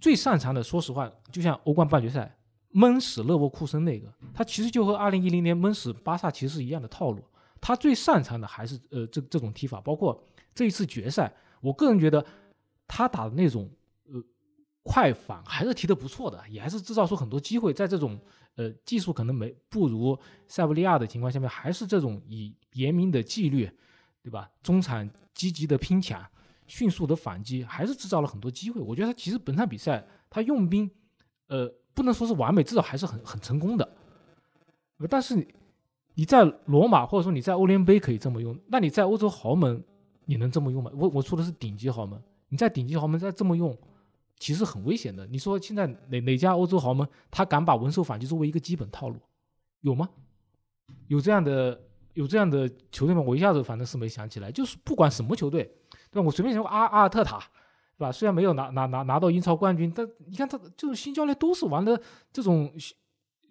[0.00, 2.37] 最擅长的，说实话，就像欧冠半决赛
[2.70, 7.24] 闷死勒沃库森那个，他其实就和二零一零年闷死巴萨其实是一样的套路。
[7.60, 10.22] 他最擅长的还是呃这这种踢法，包括
[10.54, 12.24] 这一次决赛，我个人觉得
[12.86, 13.68] 他打的那种
[14.06, 14.22] 呃
[14.84, 17.72] 快反还是踢得不错的，也还是制造出很多机会。
[17.72, 18.20] 在这种
[18.54, 20.16] 呃技术可能没不如
[20.46, 23.68] 塞维利亚的情况下面，还是这种以严明的纪律，
[24.22, 24.48] 对吧？
[24.62, 26.24] 中场积极的拼抢，
[26.68, 28.80] 迅速的反击，还是制造了很多机会。
[28.80, 30.88] 我觉得他其实本场比赛他用兵，
[31.48, 33.88] 呃，不能说是完美，至少还是很很成功的。
[35.10, 35.48] 但是你
[36.14, 39.82] 你在罗马或者说你在欧联杯可以这么用，那你在欧洲豪门
[40.26, 40.92] 你能这么用吗？
[40.94, 43.76] 我我说的是顶级豪门，你在顶级豪门再这么用，
[44.38, 45.26] 其实很危险的。
[45.26, 49.16] 你说现在哪哪家欧洲豪门他敢把文守反击作为一个基本套路，
[49.80, 50.08] 有吗？
[51.08, 51.80] 有这样的
[52.14, 53.20] 有这样的球队吗？
[53.20, 54.52] 我一下子反正是没想起来。
[54.52, 55.64] 就是不管什么球队，
[56.12, 56.24] 对吧？
[56.24, 57.42] 我随便说阿阿尔特塔，
[57.98, 58.12] 对吧？
[58.12, 62.00] 虽然没有拿拿拿拿到英超冠军，但你看他这种新教练都是玩的
[62.32, 62.72] 这种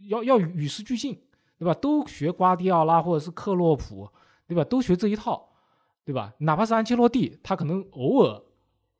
[0.07, 1.21] 要要与时俱进，
[1.59, 1.73] 对吧？
[1.73, 4.09] 都学瓜迪奥拉或者是克洛普，
[4.47, 4.63] 对吧？
[4.63, 5.49] 都学这一套，
[6.05, 6.33] 对吧？
[6.37, 8.41] 哪怕是安切洛蒂，他可能偶尔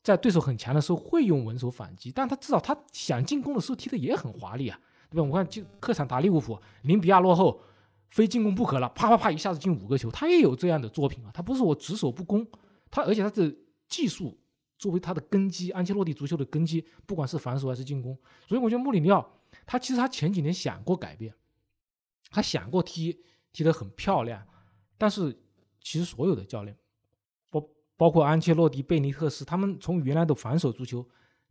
[0.03, 4.77] 在对手很强的时候会用稳守反击，但他至少他想进攻的时候踢的也很华丽啊，
[5.09, 5.23] 对吧？
[5.23, 7.61] 我看就客场打利物浦，零比二落后，
[8.09, 12.45] 非进攻不可了，啪啪啪一下子进五个球，他也有这样的作品啊，他不是我只守不攻，
[12.91, 13.55] 他而且他的
[13.87, 14.37] 技术
[14.77, 18.17] 作为他的根基，安切洛蒂足球的根基，不管是防守还是进攻，
[18.47, 19.27] 所以我觉得穆里尼奥
[19.65, 21.33] 他其实他前几年想过改变，
[22.29, 24.45] 他想过踢踢得很漂亮，
[24.97, 25.41] 但是
[25.81, 26.77] 其实所有的教练，
[27.49, 27.63] 包
[27.95, 31.07] 包括安切洛蒂、贝尼特斯，他们从原来的防守足球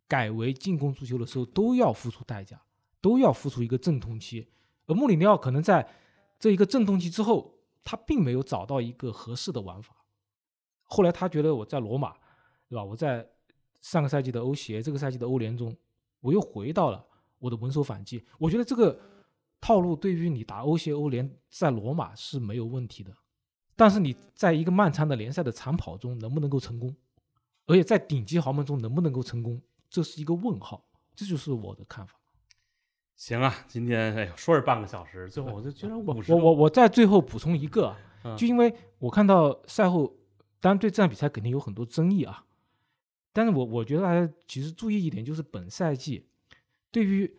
[0.07, 2.63] 改为进攻足球的时候，都要付出代价，
[3.01, 4.49] 都要付出一个阵痛期。
[4.87, 5.89] 而穆里尼奥可能在
[6.39, 9.97] 这一个阵痛期之后，他并没有找到一个合适的玩法。
[10.85, 12.15] 后来他觉得我在罗马，
[12.69, 12.85] 对吧？
[12.85, 13.27] 我在
[13.81, 15.77] 上个赛季的欧协，这个赛季的欧联中，
[16.21, 17.05] 我又回到了
[17.39, 18.25] 我的稳守反击。
[18.39, 18.99] 我觉得这个
[19.61, 23.13] 套路对于你打欧协、欧联在罗马是没有问题的，
[23.77, 26.95] 但是你在一个漫长的联赛的长跑中能不能够成功，
[27.67, 30.83] 而且在顶级豪门中能不能够成功，这是一个问号。
[31.15, 32.15] 这就是我的看法。
[33.17, 40.15] 行啊，今天哎呦说是半个小时，最后我就居然 我五十我我我再最后补充一个啊，嗯就因为我看到赛后，
[40.61, 42.45] 当然对这场比赛肯定有很多争议啊，
[43.37, 46.27] 但是我我觉得大家其实注意一点，就是本赛季
[46.91, 47.31] 对于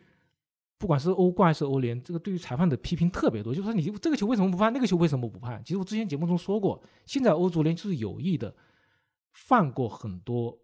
[0.77, 5.59] 不管是欧冠还是欧联，这个对于裁判的批评特别多，就是说你这个球为什么不判，那个球为什么不判？
[5.63, 8.55] 其实我之前节目中说过，现在欧足联就是有意的
[9.33, 10.59] 犯过很多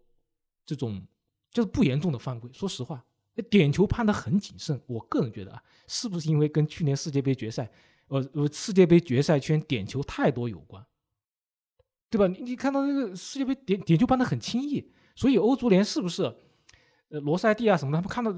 [0.64, 1.04] 这种
[1.50, 2.48] 就是不严重的犯规。
[2.52, 3.04] 说实话，
[3.50, 7.68] 点球判的很谨慎，我个人觉得啊，是不是因为跟去年世界杯决赛，
[8.06, 10.86] 呃呃世界杯决赛圈点球太多有关，
[12.08, 12.28] 对吧？
[12.28, 16.22] 你你看到那个世界杯点点球判的很轻易，所以欧足联是不是，
[17.08, 18.32] 呃罗塞蒂啊什么的，他们看到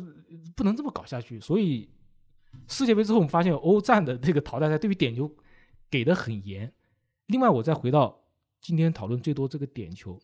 [0.54, 1.88] 不能这么搞下去，所以
[2.68, 5.30] 世界杯之后我们发现欧战的这个淘汰赛对于点球
[5.90, 6.72] 给的很严。
[7.26, 8.22] 另外，我再回到
[8.60, 10.18] 今天讨论最多这个点球，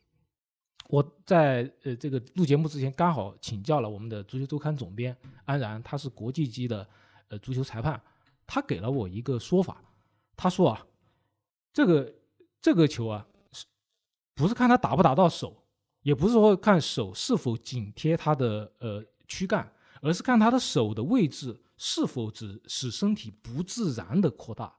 [0.89, 6.87] 我在呃这个录节目之前刚好请教了我们的足球周刊总编安然，他是国际级的
[7.29, 8.01] 呃足球裁判，
[8.47, 9.83] 他给了我一个说法，
[10.37, 10.87] 他说啊，
[11.73, 12.15] 这个
[12.61, 13.65] 这个球啊，是
[14.35, 15.62] 不是看他打不打到手，
[16.03, 24.75] 也不是说看手是否紧贴他的呃躯干，而是看他的手的位置是否只使身体不自然的扩大。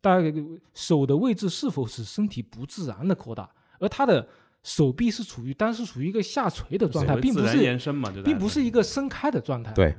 [0.00, 0.32] 大家
[0.74, 3.50] 手的位置是否使身体不自然的扩大，
[3.80, 4.28] 而他的
[4.62, 9.72] 手臂是处于当时处于一个下垂的状态，并不是延伸嘛，就并不是一个伸开的状态。
[9.72, 9.96] 对，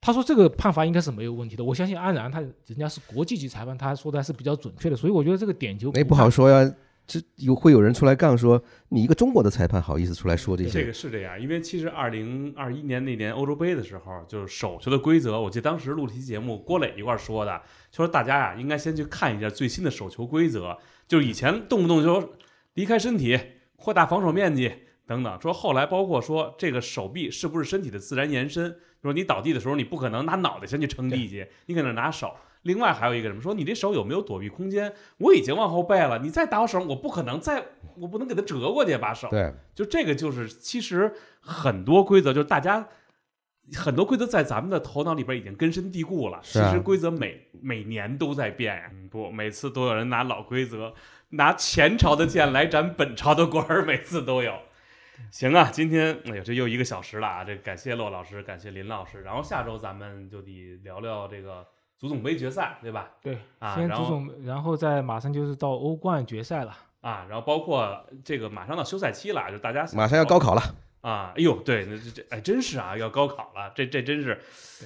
[0.00, 6.72] 他说这个判罚应该是没有问题的，我相信安然他人家是国际级裁判，他说的还是比较准确的，所以我觉得这个点球哎，不好说呀，
[7.10, 10.86] 这有会有人出来杠说你一个中国的裁判好意思出来说这些这？
[10.86, 22.32] 个是这样，因为其实二零二一年那年欧洲杯的时候，就是手球的规则，我记得当时录了期节目，郭磊一块儿说的，就说大家呀、应该先去看一下最新的手球规则，就是以前动不动就说
[22.74, 23.36] 离开身体、
[23.74, 24.72] 扩大防守面积
[25.04, 32.36] 等等，说后来包括说这个手臂是不是身体的自然延伸，说你倒地的时候你不可能拿脑袋先去撑地去，你可能拿手。
[32.62, 34.92] 另外还有一个什么说你这手有没有躲避空间？
[35.18, 37.64] 我已经往后背了，你再打我手，我不可能再，
[37.96, 39.28] 我不能给他折过去把手。
[39.30, 42.88] 对，就这个就是，其实很多规则就是大家
[43.74, 46.40] 很多规则在咱们的头脑里边已经根深蒂固了。
[46.42, 50.92] 其实规则每每年都在变呀，嗯不，每次都有人拿老规则，
[51.30, 54.52] 拿前朝的剑来斩本朝的官儿，每次都有。
[55.30, 57.44] 行啊，今天哎呀，这又一个小时了啊！
[57.44, 59.20] 这感谢骆老师，感谢林老师。
[59.22, 61.66] 然后下周咱们就得聊聊这个
[62.00, 63.10] 足总杯决赛，对吧？
[63.22, 66.74] 对，啊先足总，然后再马上就是到欧冠决赛了。
[67.02, 70.62] 啊，然后包括这个马上到休赛期了，就大家马上要高考了，
[71.02, 74.40] 啊，哎呦，对，那这这哎，真是啊，要高考了，这这真是，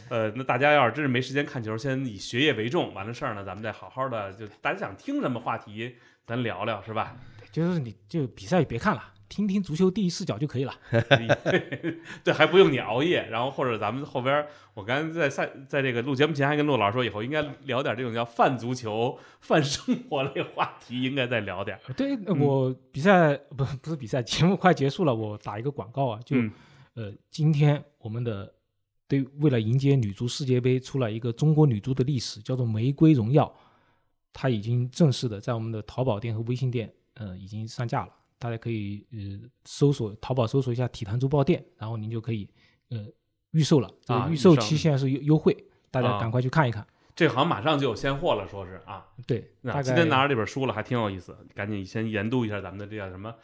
[0.09, 5.95] 呃，那大家要是真是没时间看球，先以学业为重，完了事儿呢，咱们再好好的，就大家想听什么话题，
[6.27, 7.15] 咱聊聊，是吧？
[7.53, 9.03] 就是你就比赛也别看了，
[9.35, 10.72] 听听足球第一视角就可以了。
[12.22, 21.80] 对，还不用你熬夜，然后或者咱们后边儿，我刚才在赛在这个录节目前还跟陆老师说，以后应该聊点这种叫泛足球、 泛生活类话题，应该再聊点儿。
[21.95, 26.53] 对，我比赛不不是比赛，节目快结束了，我打一个广告啊，就、嗯
[26.95, 28.55] 呃，今天我们的
[29.09, 33.47] 对为了迎接女足世界杯，出了一个中国女足的历史，叫做《玫瑰荣耀》，
[34.32, 38.12] 它已经正式的在我们的淘宝店和微信店，呃，已经上架了。
[38.39, 42.49] 大家可以呃搜索淘宝搜索一下“体坛珠宝店”，然后您就可以
[42.91, 42.99] 呃
[43.53, 43.91] 预售了。
[44.05, 45.57] 这啊个预售期现在是优优惠，
[45.91, 46.87] 大家啊赶快去看一看。
[47.16, 49.07] 这好像马上就有现货了，说是啊。
[49.26, 53.35] 对，那今天拿着这本书了，还挺有意思，赶紧先研读一下咱们的这叫什么？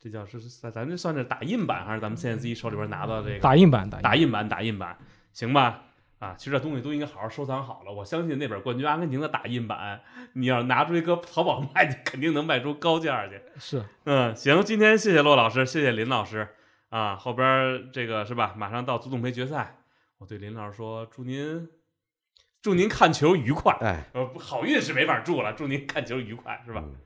[0.00, 4.48] 这叫是咱咱这算是打印版，还是咱们现在自己手里边拿到这个打印版打打印版？
[4.48, 4.96] 打印版
[5.32, 5.87] 行吧？
[6.18, 7.92] 啊，其实这东西都应该好好收藏好了。
[7.92, 10.00] 我相信那本冠军阿根廷的打印版，
[10.32, 13.40] 你要拿出去搁淘宝卖，你肯定能卖出高价去。
[13.58, 16.48] 是嗯，行，今天谢谢骆老师，谢谢林老师
[16.88, 17.14] 啊。
[17.14, 18.54] 后边儿这个是吧？
[18.56, 19.76] 马上到足总杯决赛，
[20.18, 21.68] 我对林老师说，祝您
[22.60, 23.76] 祝您看球愉快。
[23.80, 26.82] 哎，呃，不好运是没法祝了，祝您看球愉快，是吧？
[26.84, 26.96] 嗯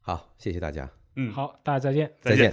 [0.00, 0.88] 好，谢谢大家。
[1.14, 2.12] 嗯，，好，大家再见。
[2.20, 2.52] 再见再见。